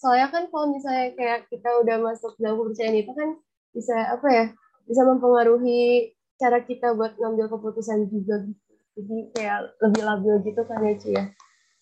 Soalnya 0.00 0.32
kan 0.32 0.48
kalau 0.48 0.72
misalnya 0.72 1.12
kayak 1.12 1.46
kita 1.52 1.68
udah 1.84 2.00
masuk 2.00 2.32
dalam 2.40 2.56
kepercayaan 2.64 2.96
itu 2.96 3.12
kan 3.12 3.28
bisa 3.76 3.96
apa 4.16 4.28
ya? 4.32 4.46
Bisa 4.88 5.04
mempengaruhi 5.04 6.10
cara 6.40 6.58
kita 6.64 6.96
buat 6.98 7.14
ngambil 7.20 7.46
keputusan 7.54 8.10
juga 8.10 8.42
gitu. 8.42 8.72
jadi 8.98 9.16
kayak 9.30 9.58
lebih 9.78 10.02
labil 10.02 10.34
gitu 10.42 10.62
kan 10.66 10.82
ya 10.82 10.94
Ci 10.98 11.14
ya 11.14 11.24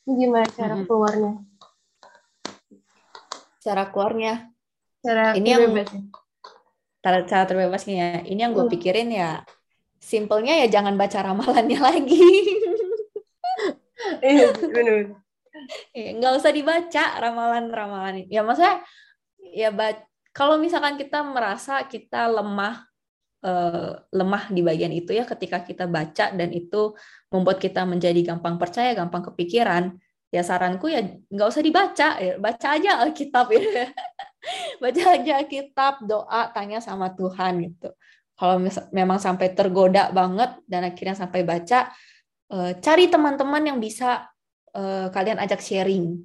ini 0.05 0.13
gimana 0.27 0.47
cara 0.53 0.77
keluarnya 0.85 1.33
Cara 3.61 3.93
keluarnya, 3.93 4.49
cara 5.05 5.37
Ini 5.37 5.49
yang- 5.53 5.77
cara, 5.77 6.01
cara 7.03 7.45
terbebasnya 7.49 7.95
ya. 7.97 8.11
Ini 8.29 8.41
yang 8.49 8.53
gue 8.53 8.67
pikirin 8.69 9.09
ya, 9.13 9.45
simpelnya 10.01 10.57
ya 10.65 10.81
jangan 10.81 10.97
baca 10.97 11.19
ramalannya 11.21 11.79
lagi. 11.93 12.25
iya 14.25 14.49
benar 14.57 15.21
Ya, 15.93 16.17
nggak 16.17 16.33
usah 16.41 16.53
dibaca 16.57 17.05
ramalan-ramalan 17.21 18.25
ini. 18.25 18.33
Ya 18.33 18.41
maksudnya 18.41 18.81
ya 19.53 19.69
kalau 20.33 20.57
misalkan 20.57 20.97
kita 20.97 21.21
merasa 21.27 21.85
kita 21.85 22.31
lemah 22.31 22.87
eh, 23.45 23.93
lemah 24.15 24.49
di 24.49 24.61
bagian 24.65 24.95
itu 24.95 25.13
ya 25.13 25.29
ketika 25.29 25.61
kita 25.61 25.85
baca 25.91 26.33
dan 26.33 26.49
itu 26.55 26.97
membuat 27.29 27.59
kita 27.61 27.85
menjadi 27.85 28.35
gampang 28.35 28.57
percaya, 28.57 28.95
gampang 28.97 29.27
kepikiran, 29.33 30.01
ya 30.31 30.43
saranku 30.47 30.87
ya 30.87 31.03
nggak 31.29 31.49
usah 31.51 31.63
dibaca, 31.63 32.09
ya 32.23 32.33
baca 32.39 32.67
aja 32.79 32.91
Alkitab 33.05 33.47
ya. 33.57 33.91
baca 34.83 35.03
aja 35.17 35.33
Alkitab, 35.41 36.05
doa, 36.09 36.49
tanya 36.53 36.81
sama 36.81 37.13
Tuhan 37.13 37.61
gitu. 37.71 37.93
Kalau 38.41 38.57
memang 38.89 39.21
sampai 39.21 39.53
tergoda 39.53 40.09
banget 40.09 40.57
dan 40.65 40.89
akhirnya 40.89 41.13
sampai 41.13 41.45
baca, 41.45 41.93
eh, 42.49 42.73
cari 42.81 43.13
teman-teman 43.13 43.63
yang 43.69 43.79
bisa 43.79 44.25
eh, 44.73 45.13
kalian 45.13 45.37
ajak 45.45 45.61
sharing 45.61 46.25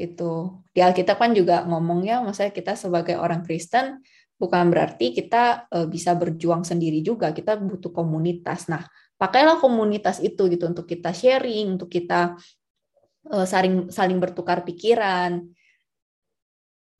gitu. 0.00 0.64
Di 0.72 0.80
Alkitab 0.80 1.20
kan 1.20 1.36
juga 1.36 1.66
ngomongnya, 1.68 2.24
maksudnya 2.24 2.52
kita 2.56 2.72
sebagai 2.78 3.20
orang 3.20 3.44
Kristen 3.44 4.00
bukan 4.36 4.72
berarti 4.72 5.12
kita 5.12 5.68
eh, 5.68 5.84
bisa 5.84 6.16
berjuang 6.16 6.64
sendiri 6.64 7.04
juga. 7.04 7.36
Kita 7.36 7.60
butuh 7.60 7.92
komunitas. 7.92 8.72
Nah, 8.72 8.88
pakailah 9.20 9.60
komunitas 9.60 10.24
itu 10.24 10.48
gitu 10.48 10.64
untuk 10.72 10.88
kita 10.88 11.12
sharing, 11.12 11.76
untuk 11.76 11.92
kita 11.92 12.36
saling 13.26 13.90
saling 13.90 14.22
bertukar 14.22 14.62
pikiran. 14.62 15.42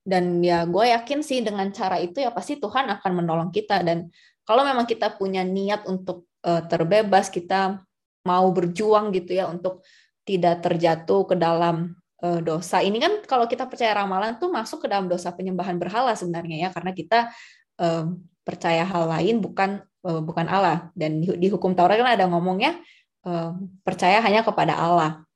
Dan 0.07 0.39
ya 0.39 0.63
gue 0.63 0.87
yakin 0.87 1.19
sih 1.27 1.43
dengan 1.43 1.67
cara 1.75 1.99
itu 1.99 2.23
ya 2.23 2.31
pasti 2.31 2.63
Tuhan 2.63 2.87
akan 2.87 3.13
menolong 3.19 3.51
kita 3.51 3.83
dan 3.83 4.07
kalau 4.47 4.63
memang 4.63 4.87
kita 4.87 5.19
punya 5.19 5.43
niat 5.43 5.83
untuk 5.91 6.31
eh, 6.47 6.63
terbebas, 6.71 7.27
kita 7.29 7.83
mau 8.23 8.47
berjuang 8.55 9.11
gitu 9.11 9.35
ya 9.35 9.51
untuk 9.51 9.83
tidak 10.23 10.63
terjatuh 10.63 11.27
ke 11.27 11.35
dalam 11.35 11.99
eh, 12.23 12.39
dosa. 12.39 12.79
Ini 12.79 12.95
kan 13.03 13.13
kalau 13.27 13.51
kita 13.51 13.67
percaya 13.67 13.99
ramalan 13.99 14.39
tuh 14.39 14.55
masuk 14.55 14.87
ke 14.87 14.89
dalam 14.89 15.11
dosa 15.11 15.35
penyembahan 15.35 15.75
berhala 15.83 16.15
sebenarnya 16.15 16.67
ya 16.67 16.69
karena 16.71 16.95
kita 16.95 17.35
eh, 17.83 18.07
percaya 18.47 18.87
hal 18.87 19.11
lain 19.11 19.43
bukan 19.43 19.83
eh, 20.07 20.21
bukan 20.23 20.47
Allah 20.47 20.95
dan 20.95 21.19
di, 21.19 21.35
di 21.35 21.51
hukum 21.51 21.75
Taurat 21.75 21.99
kan 21.99 22.15
ada 22.15 22.31
ngomongnya 22.31 22.79
eh, 23.27 23.51
percaya 23.83 24.23
hanya 24.23 24.47
kepada 24.47 24.79
Allah. 24.79 25.27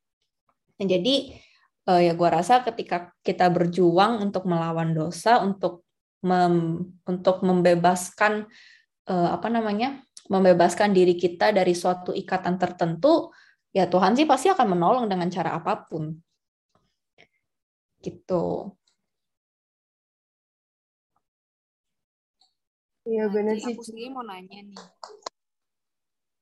Nah, 0.79 0.87
jadi 0.87 1.35
eh, 1.91 2.01
ya 2.07 2.13
gua 2.15 2.39
rasa 2.39 2.63
ketika 2.63 3.11
kita 3.27 3.51
berjuang 3.51 4.23
untuk 4.23 4.47
melawan 4.47 4.95
dosa 4.95 5.43
untuk 5.43 5.83
mem- 6.23 7.03
untuk 7.03 7.43
membebaskan 7.43 8.47
eh, 9.11 9.29
apa 9.35 9.49
namanya 9.51 9.99
membebaskan 10.31 10.95
diri 10.95 11.19
kita 11.19 11.51
dari 11.51 11.75
suatu 11.75 12.15
ikatan 12.15 12.55
tertentu 12.63 13.35
ya 13.75 13.91
Tuhan 13.91 14.15
sih 14.15 14.27
pasti 14.27 14.47
akan 14.51 14.79
menolong 14.79 15.07
dengan 15.11 15.27
cara 15.31 15.59
apa 15.59 15.75
pun. 15.87 16.15
Gitu. 18.01 18.45
iya 23.05 23.27
Nah, 23.27 23.33
benar 23.35 23.57
sih 23.61 23.75
aku 23.75 23.83
sendiri 23.85 24.09
mau 24.15 24.25
nanya 24.25 24.59
nih. 24.65 24.81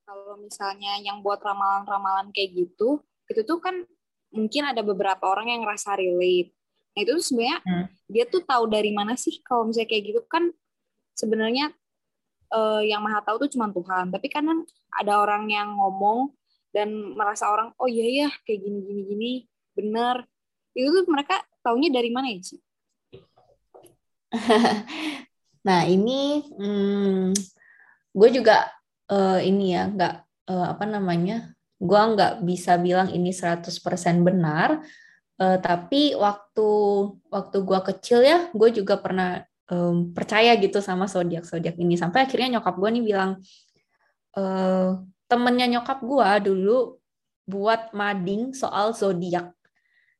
Kalau 0.06 0.40
misalnya 0.40 0.96
yang 1.04 1.20
buat 1.20 1.40
ramalan-ramalan 1.44 2.32
kayak 2.32 2.56
gitu, 2.56 3.04
itu 3.28 3.40
tuh 3.44 3.58
kan 3.61 3.84
mungkin 4.38 4.62
ada 4.70 4.81
beberapa 4.87 5.27
orang 5.27 5.51
yang 5.51 5.61
ngerasa 5.66 5.98
relate. 5.98 6.55
Nah 6.94 7.01
itu 7.03 7.12
tuh 7.18 7.24
sebenarnya 7.27 7.59
Hmm. 7.66 7.87
dia 8.09 8.24
tuh 8.31 8.42
tahu 8.46 8.64
dari 8.70 8.90
mana 8.94 9.18
sih 9.18 9.42
kalau 9.44 9.68
misalnya 9.68 9.90
kayak 9.90 10.05
gitu 10.14 10.20
kan 10.31 10.55
sebenarnya 11.18 11.74
eh, 12.55 12.83
yang 12.88 13.03
maha 13.05 13.20
tahu 13.27 13.44
tuh 13.46 13.51
cuma 13.59 13.68
Tuhan. 13.74 14.14
Tapi 14.14 14.27
kan 14.31 14.46
ada 14.94 15.12
orang 15.20 15.51
yang 15.51 15.77
ngomong 15.77 16.33
dan 16.72 16.88
merasa 17.18 17.51
orang 17.51 17.74
oh 17.81 17.88
iya 17.90 18.27
ya 18.27 18.29
kayak 18.46 18.61
gini 18.64 18.79
gini 18.87 19.03
gini 19.05 19.33
bener. 19.77 20.24
Itu 20.72 20.94
tuh 20.94 21.05
mereka 21.11 21.42
taunya 21.61 21.90
dari 21.90 22.09
mana 22.14 22.31
ya 22.31 22.40
sih? 22.40 22.61
Nah, 25.66 25.85
ini 25.85 26.48
hmm, 26.57 27.37
gue 28.14 28.29
juga 28.33 28.72
eh, 29.11 29.40
ini 29.44 29.74
ya, 29.77 29.90
nggak 29.90 30.14
eh, 30.48 30.66
apa 30.72 30.85
namanya, 30.88 31.53
gue 31.78 32.02
nggak 32.14 32.42
bisa 32.42 32.74
bilang 32.78 33.08
ini 33.14 33.30
100% 33.30 34.26
benar, 34.26 34.82
eh, 35.38 35.58
tapi 35.62 36.14
waktu 36.18 36.68
waktu 37.30 37.56
gue 37.62 37.80
kecil 37.94 38.20
ya, 38.26 38.38
gue 38.50 38.68
juga 38.74 38.98
pernah 38.98 39.42
em, 39.70 40.10
percaya 40.10 40.54
gitu 40.58 40.82
sama 40.82 41.06
zodiak-zodiak 41.06 41.78
ini, 41.78 41.94
sampai 41.94 42.26
akhirnya 42.26 42.58
nyokap 42.58 42.74
gue 42.76 42.90
nih 42.98 43.04
bilang, 43.14 43.30
eh, 44.36 44.90
temennya 45.30 45.66
nyokap 45.78 45.98
gue 46.02 46.28
dulu 46.50 46.76
buat 47.48 47.94
mading 47.96 48.52
soal 48.52 48.92
zodiak. 48.92 49.54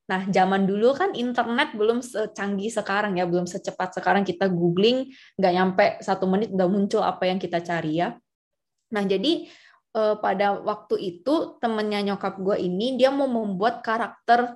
Nah, 0.09 0.25
zaman 0.33 0.65
dulu 0.65 0.97
kan 0.97 1.13
internet 1.13 1.77
belum 1.77 2.01
secanggih 2.01 2.73
sekarang 2.73 3.21
ya, 3.21 3.29
belum 3.29 3.45
secepat 3.45 4.01
sekarang 4.01 4.25
kita 4.25 4.49
googling, 4.49 5.13
nggak 5.37 5.53
nyampe 5.53 5.85
satu 6.01 6.25
menit 6.25 6.49
udah 6.49 6.69
muncul 6.71 7.05
apa 7.05 7.29
yang 7.29 7.37
kita 7.37 7.61
cari 7.61 8.01
ya. 8.01 8.17
Nah, 8.89 9.05
jadi 9.05 9.45
eh, 9.99 10.15
pada 10.23 10.63
waktu 10.63 10.95
itu 11.19 11.59
temennya 11.59 12.15
nyokap 12.15 12.39
gue 12.39 12.57
ini 12.63 12.95
dia 12.95 13.11
mau 13.11 13.27
membuat 13.27 13.83
karakter 13.83 14.55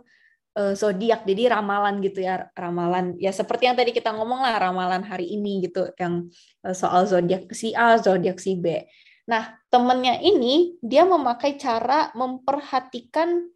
eh, 0.55 0.75
zodiak, 0.79 1.27
jadi 1.27 1.59
ramalan 1.59 1.99
gitu 2.05 2.23
ya, 2.23 2.47
ramalan 2.55 3.17
ya 3.19 3.33
seperti 3.35 3.67
yang 3.67 3.77
tadi 3.79 3.91
kita 3.91 4.15
ngomong 4.15 4.41
lah, 4.47 4.55
ramalan 4.63 5.03
hari 5.03 5.27
ini 5.35 5.67
gitu, 5.67 5.91
yang 5.99 6.31
eh, 6.67 6.75
soal 6.77 7.09
zodiak 7.11 7.51
si 7.57 7.75
A, 7.75 7.99
zodiak 7.99 8.39
si 8.39 8.55
B. 8.55 8.87
Nah, 9.31 9.55
temennya 9.71 10.19
ini 10.19 10.77
dia 10.83 11.07
memakai 11.07 11.55
cara 11.59 12.11
memperhatikan 12.15 13.47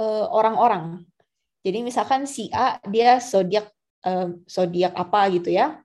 eh, 0.00 0.26
orang-orang. 0.28 1.04
Jadi 1.64 1.78
misalkan 1.80 2.24
si 2.28 2.48
A 2.52 2.80
dia 2.88 3.20
zodiak 3.20 3.68
eh, 4.04 4.28
zodiak 4.48 4.92
apa 4.96 5.20
gitu 5.32 5.52
ya. 5.52 5.83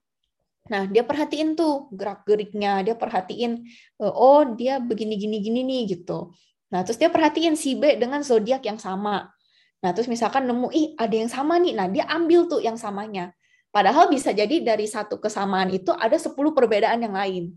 Nah, 0.69 0.85
dia 0.85 1.01
perhatiin 1.01 1.57
tuh 1.57 1.89
gerak-geriknya, 1.89 2.85
dia 2.85 2.95
perhatiin 2.95 3.65
eh, 3.99 4.13
oh 4.13 4.45
dia 4.53 4.77
begini 4.77 5.17
gini 5.17 5.37
gini 5.41 5.61
nih 5.65 5.81
gitu. 5.97 6.31
Nah, 6.69 6.85
terus 6.85 7.01
dia 7.01 7.09
perhatiin 7.09 7.57
si 7.57 7.73
B 7.73 7.97
dengan 7.97 8.21
zodiak 8.21 8.61
yang 8.61 8.77
sama. 8.77 9.33
Nah, 9.81 9.91
terus 9.91 10.05
misalkan 10.05 10.45
nemu 10.45 10.69
ih 10.69 10.87
ada 10.95 11.15
yang 11.17 11.31
sama 11.31 11.57
nih. 11.57 11.73
Nah, 11.73 11.87
dia 11.89 12.05
ambil 12.05 12.45
tuh 12.45 12.61
yang 12.61 12.77
samanya. 12.77 13.33
Padahal 13.73 14.09
bisa 14.09 14.33
jadi 14.33 14.61
dari 14.61 14.85
satu 14.85 15.17
kesamaan 15.17 15.69
itu 15.73 15.93
ada 15.93 16.17
10 16.17 16.33
perbedaan 16.53 17.01
yang 17.01 17.13
lain. 17.13 17.53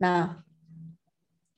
Nah, 0.00 0.40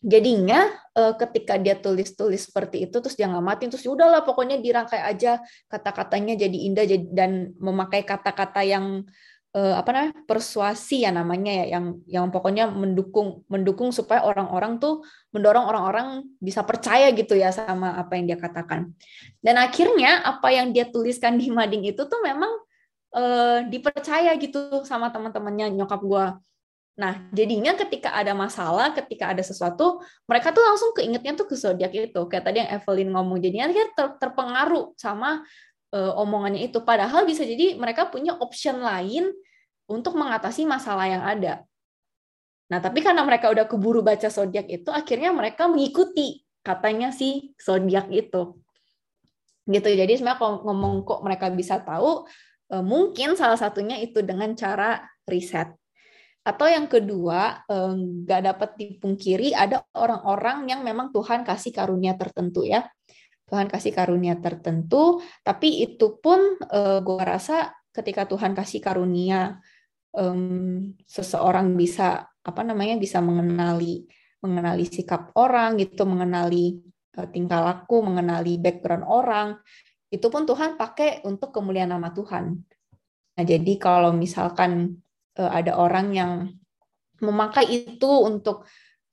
jadinya 0.01 0.71
eh, 0.97 1.15
ketika 1.19 1.61
dia 1.61 1.77
tulis-tulis 1.77 2.49
seperti 2.49 2.89
itu 2.89 2.97
terus 3.05 3.15
dia 3.15 3.29
ngamatin 3.29 3.69
terus 3.69 3.85
ya 3.85 3.93
udahlah 3.93 4.25
pokoknya 4.25 4.57
dirangkai 4.57 4.97
aja 4.97 5.45
kata-katanya 5.69 6.41
jadi 6.41 6.59
indah 6.73 6.85
dan 7.13 7.53
memakai 7.61 8.01
kata-kata 8.09 8.65
yang 8.65 9.05
eh, 9.51 9.75
apa 9.75 9.91
namanya 9.91 10.15
persuasi 10.27 11.03
ya 11.03 11.11
namanya 11.11 11.51
ya 11.51 11.65
yang 11.79 11.85
yang 12.07 12.27
pokoknya 12.31 12.71
mendukung 12.71 13.43
mendukung 13.51 13.91
supaya 13.91 14.23
orang-orang 14.23 14.79
tuh 14.79 15.03
mendorong 15.35 15.67
orang-orang 15.67 16.23
bisa 16.39 16.63
percaya 16.63 17.11
gitu 17.11 17.35
ya 17.35 17.51
sama 17.51 17.99
apa 17.99 18.15
yang 18.19 18.31
dia 18.31 18.39
katakan. 18.39 18.95
Dan 19.43 19.59
akhirnya 19.59 20.23
apa 20.23 20.49
yang 20.55 20.71
dia 20.71 20.87
tuliskan 20.87 21.35
di 21.41 21.51
mading 21.51 21.83
itu 21.91 22.03
tuh 22.07 22.21
memang 22.23 22.53
eh, 23.17 23.59
dipercaya 23.67 24.31
gitu 24.39 24.87
sama 24.87 25.11
teman-temannya 25.11 25.75
nyokap 25.75 26.01
gua. 26.03 26.39
Nah, 27.01 27.17
jadinya 27.33 27.73
ketika 27.81 28.13
ada 28.13 28.37
masalah, 28.37 28.93
ketika 28.93 29.33
ada 29.33 29.41
sesuatu, 29.41 30.05
mereka 30.29 30.53
tuh 30.53 30.61
langsung 30.61 30.93
keingetnya 30.93 31.33
tuh 31.33 31.49
ke 31.49 31.57
zodiak 31.57 31.97
itu. 31.97 32.21
Kayak 32.29 32.45
tadi 32.45 32.57
yang 32.61 32.71
Evelyn 32.77 33.09
ngomong, 33.17 33.41
jadinya 33.41 33.73
dia 33.73 33.89
ter- 33.97 34.21
terpengaruh 34.21 34.93
sama 35.01 35.41
eh, 35.95 36.13
omongannya 36.17 36.67
itu. 36.71 36.83
Padahal 36.83 37.27
bisa 37.27 37.43
jadi 37.47 37.77
mereka 37.79 38.09
punya 38.09 38.35
option 38.39 38.81
lain 38.83 39.31
untuk 39.91 40.15
mengatasi 40.15 40.67
masalah 40.67 41.07
yang 41.11 41.23
ada. 41.27 41.67
Nah, 42.71 42.79
tapi 42.79 43.03
karena 43.03 43.27
mereka 43.27 43.51
udah 43.51 43.67
keburu 43.67 44.01
baca 44.01 44.31
zodiak 44.31 44.71
itu, 44.71 44.95
akhirnya 44.95 45.35
mereka 45.35 45.67
mengikuti 45.67 46.47
katanya 46.63 47.11
si 47.11 47.51
zodiak 47.59 48.07
itu. 48.15 48.55
Gitu. 49.67 49.89
Jadi 49.91 50.13
sebenarnya 50.19 50.39
kalau 50.39 50.63
ngomong 50.71 51.03
kok 51.03 51.21
mereka 51.27 51.51
bisa 51.51 51.83
tahu, 51.83 52.25
eh, 52.71 52.85
mungkin 52.85 53.35
salah 53.35 53.59
satunya 53.59 53.99
itu 53.99 54.23
dengan 54.23 54.55
cara 54.55 55.03
riset. 55.27 55.75
Atau 56.47 56.71
yang 56.71 56.87
kedua, 56.87 57.67
eh, 57.67 57.93
nggak 57.99 58.43
dapat 58.55 58.71
dipungkiri 58.79 59.53
ada 59.53 59.83
orang-orang 59.99 60.71
yang 60.71 60.81
memang 60.87 61.11
Tuhan 61.11 61.43
kasih 61.43 61.75
karunia 61.75 62.15
tertentu 62.15 62.63
ya. 62.63 62.87
Tuhan 63.51 63.67
kasih 63.67 63.91
karunia 63.91 64.39
tertentu, 64.39 65.19
tapi 65.43 65.83
itu 65.83 66.23
pun 66.23 66.39
eh, 66.71 67.03
gue 67.03 67.23
rasa 67.27 67.75
ketika 67.91 68.31
Tuhan 68.31 68.55
kasih 68.55 68.79
karunia 68.79 69.59
em, 70.15 70.95
seseorang 71.03 71.75
bisa 71.75 72.31
apa 72.31 72.63
namanya 72.63 72.95
bisa 72.97 73.19
mengenali 73.19 74.07
mengenali 74.41 74.89
sikap 74.89 75.37
orang 75.37 75.77
gitu, 75.77 76.09
mengenali 76.09 76.81
uh, 77.17 77.29
tingkah 77.29 77.61
laku, 77.61 78.01
mengenali 78.01 78.57
background 78.57 79.05
orang. 79.05 79.49
Itu 80.11 80.33
pun 80.33 80.49
Tuhan 80.49 80.75
pakai 80.81 81.23
untuk 81.29 81.55
kemuliaan 81.55 81.93
nama 81.95 82.11
Tuhan. 82.11 82.57
Nah, 83.37 83.45
jadi 83.45 83.73
kalau 83.77 84.17
misalkan 84.17 84.99
uh, 85.39 85.51
ada 85.53 85.77
orang 85.77 86.07
yang 86.17 86.33
memakai 87.21 87.69
itu 87.69 88.11
untuk 88.25 88.65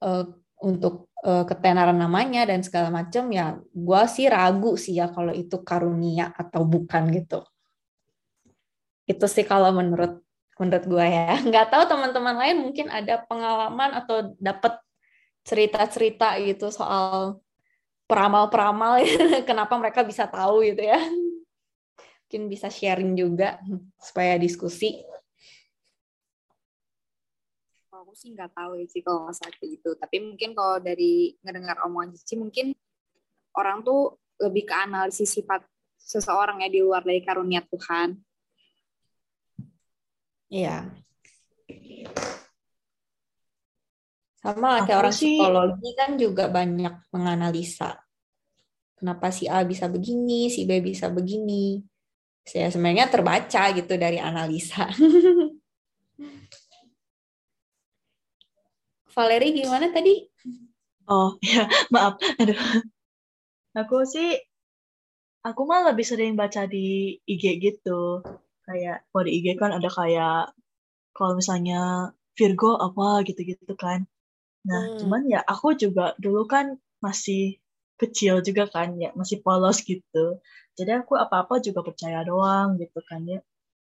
uh, 0.01 0.25
untuk 0.57 1.13
uh, 1.21 1.45
ketenaran 1.45 1.97
namanya 1.97 2.45
dan 2.49 2.65
segala 2.65 2.89
macam 2.89 3.29
ya 3.29 3.57
gue 3.61 4.01
sih 4.09 4.25
ragu 4.25 4.73
sih 4.77 4.97
ya 4.97 5.09
kalau 5.09 5.33
itu 5.33 5.61
karunia 5.61 6.33
atau 6.33 6.65
bukan 6.65 7.09
gitu. 7.13 7.45
Itu 9.07 9.25
sih 9.29 9.45
kalau 9.45 9.71
menurut 9.71 10.21
menurut 10.57 10.85
gue 10.85 11.05
ya. 11.05 11.37
Nggak 11.47 11.67
tahu 11.69 11.83
teman-teman 11.85 12.35
lain 12.35 12.57
mungkin 12.61 12.87
ada 12.89 13.21
pengalaman 13.25 13.93
atau 13.93 14.33
dapat 14.41 14.81
cerita-cerita 15.47 16.35
gitu 16.43 16.67
soal 16.73 17.39
peramal-peramal 18.09 18.99
kenapa 19.49 19.73
mereka 19.79 20.01
bisa 20.03 20.25
tahu 20.27 20.65
gitu 20.65 20.83
ya. 20.83 20.99
Mungkin 22.27 22.51
bisa 22.51 22.67
sharing 22.67 23.15
juga 23.15 23.55
supaya 23.95 24.35
diskusi 24.35 24.99
aku 28.06 28.06
sih 28.17 28.33
nggak 28.33 28.49
tahu 28.57 28.81
sih 28.89 29.05
kalau 29.05 29.29
masalah 29.29 29.53
kayak 29.61 29.77
gitu 29.77 29.93
tapi 29.93 30.17
mungkin 30.25 30.57
kalau 30.57 30.81
dari 30.81 31.37
ngedengar 31.45 31.85
omongan 31.85 32.17
Cici 32.17 32.33
mungkin 32.33 32.73
orang 33.53 33.85
tuh 33.85 34.17
lebih 34.41 34.65
ke 34.65 34.73
analisis 34.73 35.37
sifat 35.37 35.61
seseorang 36.01 36.65
ya 36.65 36.69
di 36.73 36.81
luar 36.81 37.05
dari 37.05 37.21
karunia 37.21 37.61
Tuhan 37.61 38.17
Iya. 40.47 40.87
Sama 44.39 44.87
kayak 44.87 44.99
orang 45.03 45.11
sih, 45.11 45.35
psikologi 45.35 45.89
kan 45.99 46.15
juga 46.15 46.47
banyak 46.47 47.11
menganalisa. 47.11 47.99
Kenapa 48.95 49.27
si 49.29 49.45
A 49.51 49.61
bisa 49.67 49.91
begini, 49.91 50.47
si 50.47 50.63
B 50.63 50.79
bisa 50.79 51.11
begini. 51.11 51.83
Saya 52.47 52.71
sebenarnya 52.71 53.11
terbaca 53.11 53.75
gitu 53.75 53.93
dari 53.99 54.23
analisa. 54.23 54.87
Valeri 59.17 59.49
gimana 59.57 59.89
tadi? 59.89 60.21
Oh 61.09 61.33
ya 61.41 61.65
maaf, 61.89 62.21
aduh. 62.37 62.53
Aku 63.73 64.05
sih, 64.05 64.37
aku 65.41 65.65
mah 65.65 65.89
lebih 65.89 66.05
sering 66.05 66.37
baca 66.37 66.69
di 66.69 67.17
IG 67.25 67.57
gitu 67.57 68.21
kayak 68.67 69.07
kalau 69.09 69.23
di 69.25 69.31
IG 69.41 69.57
kan 69.57 69.73
ada 69.73 69.89
kayak 69.89 70.53
kalau 71.17 71.33
misalnya 71.33 72.13
Virgo 72.37 72.77
apa 72.77 73.25
gitu-gitu 73.25 73.73
kan. 73.73 74.05
Nah, 74.69 74.81
hmm. 74.85 74.97
cuman 75.01 75.21
ya 75.25 75.41
aku 75.41 75.73
juga 75.73 76.13
dulu 76.21 76.45
kan 76.45 76.77
masih 77.01 77.57
kecil 77.97 78.45
juga 78.45 78.69
kan 78.69 78.93
ya, 79.01 79.09
masih 79.17 79.41
polos 79.41 79.81
gitu. 79.81 80.37
Jadi 80.77 80.91
aku 80.93 81.17
apa-apa 81.17 81.57
juga 81.65 81.81
percaya 81.81 82.21
doang 82.21 82.77
gitu 82.77 83.01
kan 83.01 83.25
ya. 83.25 83.41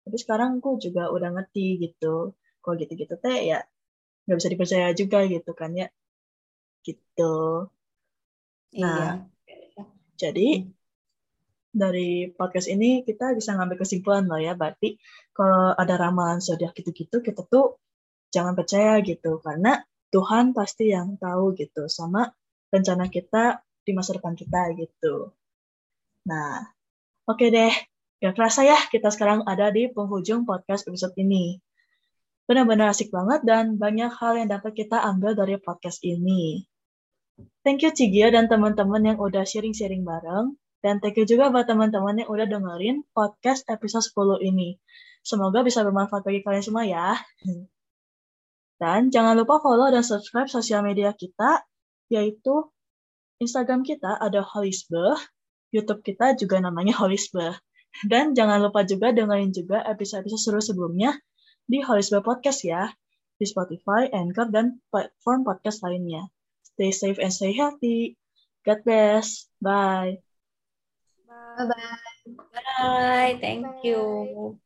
Tapi 0.06 0.18
sekarang 0.22 0.62
aku 0.62 0.78
juga 0.78 1.10
udah 1.10 1.34
ngerti 1.34 1.82
gitu. 1.82 2.38
Kalau 2.62 2.76
gitu-gitu 2.78 3.18
teh 3.18 3.50
ya 3.50 3.66
nggak 4.28 4.38
bisa 4.44 4.52
dipercaya 4.52 4.88
juga 4.92 5.24
gitu 5.26 5.52
kan 5.56 5.72
ya. 5.72 5.88
Gitu. 6.84 7.36
Nah, 8.78 9.24
iya. 9.48 9.84
jadi 10.20 10.68
dari 11.72 12.34
podcast 12.36 12.68
ini 12.68 13.08
kita 13.08 13.32
bisa 13.32 13.56
ngambil 13.56 13.80
kesimpulan 13.80 14.28
loh 14.28 14.40
ya. 14.40 14.54
Berarti 14.60 15.00
kalau 15.32 15.72
ada 15.72 15.96
ramalan 15.96 16.44
zodiak 16.44 16.76
gitu-gitu 16.76 17.24
kita 17.24 17.48
tuh 17.48 17.80
jangan 18.36 18.54
percaya 18.54 19.00
gitu 19.00 19.40
karena 19.40 19.80
Tuhan 20.12 20.52
pasti 20.52 20.92
yang 20.92 21.16
tahu 21.16 21.56
gitu 21.56 21.88
sama 21.88 22.28
rencana 22.72 23.08
kita 23.08 23.64
di 23.88 23.92
masa 23.96 24.20
depan 24.20 24.36
kita 24.36 24.76
gitu. 24.76 25.32
Nah, 26.28 26.68
oke 27.28 27.40
okay 27.40 27.50
deh. 27.52 27.74
Gak 28.18 28.34
kerasa 28.34 28.66
ya 28.66 28.76
kita 28.92 29.14
sekarang 29.14 29.46
ada 29.46 29.72
di 29.72 29.88
penghujung 29.88 30.44
podcast 30.44 30.90
episode 30.90 31.16
ini. 31.16 31.62
Benar-benar 32.48 32.96
asik 32.96 33.12
banget 33.12 33.44
dan 33.44 33.76
banyak 33.76 34.08
hal 34.08 34.40
yang 34.40 34.48
dapat 34.48 34.72
kita 34.72 35.04
ambil 35.04 35.36
dari 35.36 35.60
podcast 35.60 36.00
ini. 36.08 36.64
Thank 37.68 37.84
you 37.84 37.92
Cigio 37.92 38.32
dan 38.32 38.48
teman-teman 38.48 39.04
yang 39.04 39.20
udah 39.20 39.44
sharing-sharing 39.44 40.08
bareng. 40.08 40.56
Dan 40.80 41.04
thank 41.04 41.20
you 41.20 41.28
juga 41.28 41.52
buat 41.52 41.68
teman-teman 41.68 42.24
yang 42.24 42.30
udah 42.32 42.48
dengerin 42.48 43.04
podcast 43.12 43.68
episode 43.68 44.08
10 44.16 44.48
ini. 44.48 44.80
Semoga 45.28 45.60
bisa 45.60 45.84
bermanfaat 45.84 46.24
bagi 46.24 46.40
kalian 46.40 46.64
semua 46.64 46.88
ya. 46.88 47.20
Dan 48.80 49.12
jangan 49.12 49.36
lupa 49.36 49.60
follow 49.60 49.92
dan 49.92 50.06
subscribe 50.06 50.48
sosial 50.48 50.88
media 50.88 51.12
kita, 51.12 51.68
yaitu 52.08 52.72
Instagram 53.44 53.84
kita 53.84 54.16
ada 54.24 54.40
Holisbe, 54.40 55.20
YouTube 55.76 56.00
kita 56.06 56.40
juga 56.40 56.64
namanya 56.64 56.96
Holisbe. 56.96 57.60
Dan 58.08 58.32
jangan 58.38 58.64
lupa 58.64 58.88
juga 58.88 59.12
dengerin 59.12 59.52
juga 59.52 59.84
episode-episode 59.84 60.40
seru 60.40 60.62
sebelumnya 60.64 61.18
di 61.68 61.84
Holisbe 61.84 62.24
Podcast 62.24 62.64
ya, 62.64 62.88
di 63.36 63.46
Spotify, 63.46 64.08
Anchor, 64.16 64.48
dan 64.50 64.80
platform 64.90 65.44
podcast 65.44 65.84
lainnya. 65.84 66.26
Stay 66.64 66.96
safe 66.96 67.20
and 67.20 67.30
stay 67.30 67.52
healthy. 67.52 68.16
God 68.64 68.82
bless. 68.88 69.52
Bye. 69.60 70.24
Bye-bye. 71.28 72.00
Bye. 72.80 73.34
Thank 73.44 73.68
Bye. 73.68 73.82
you. 73.84 74.60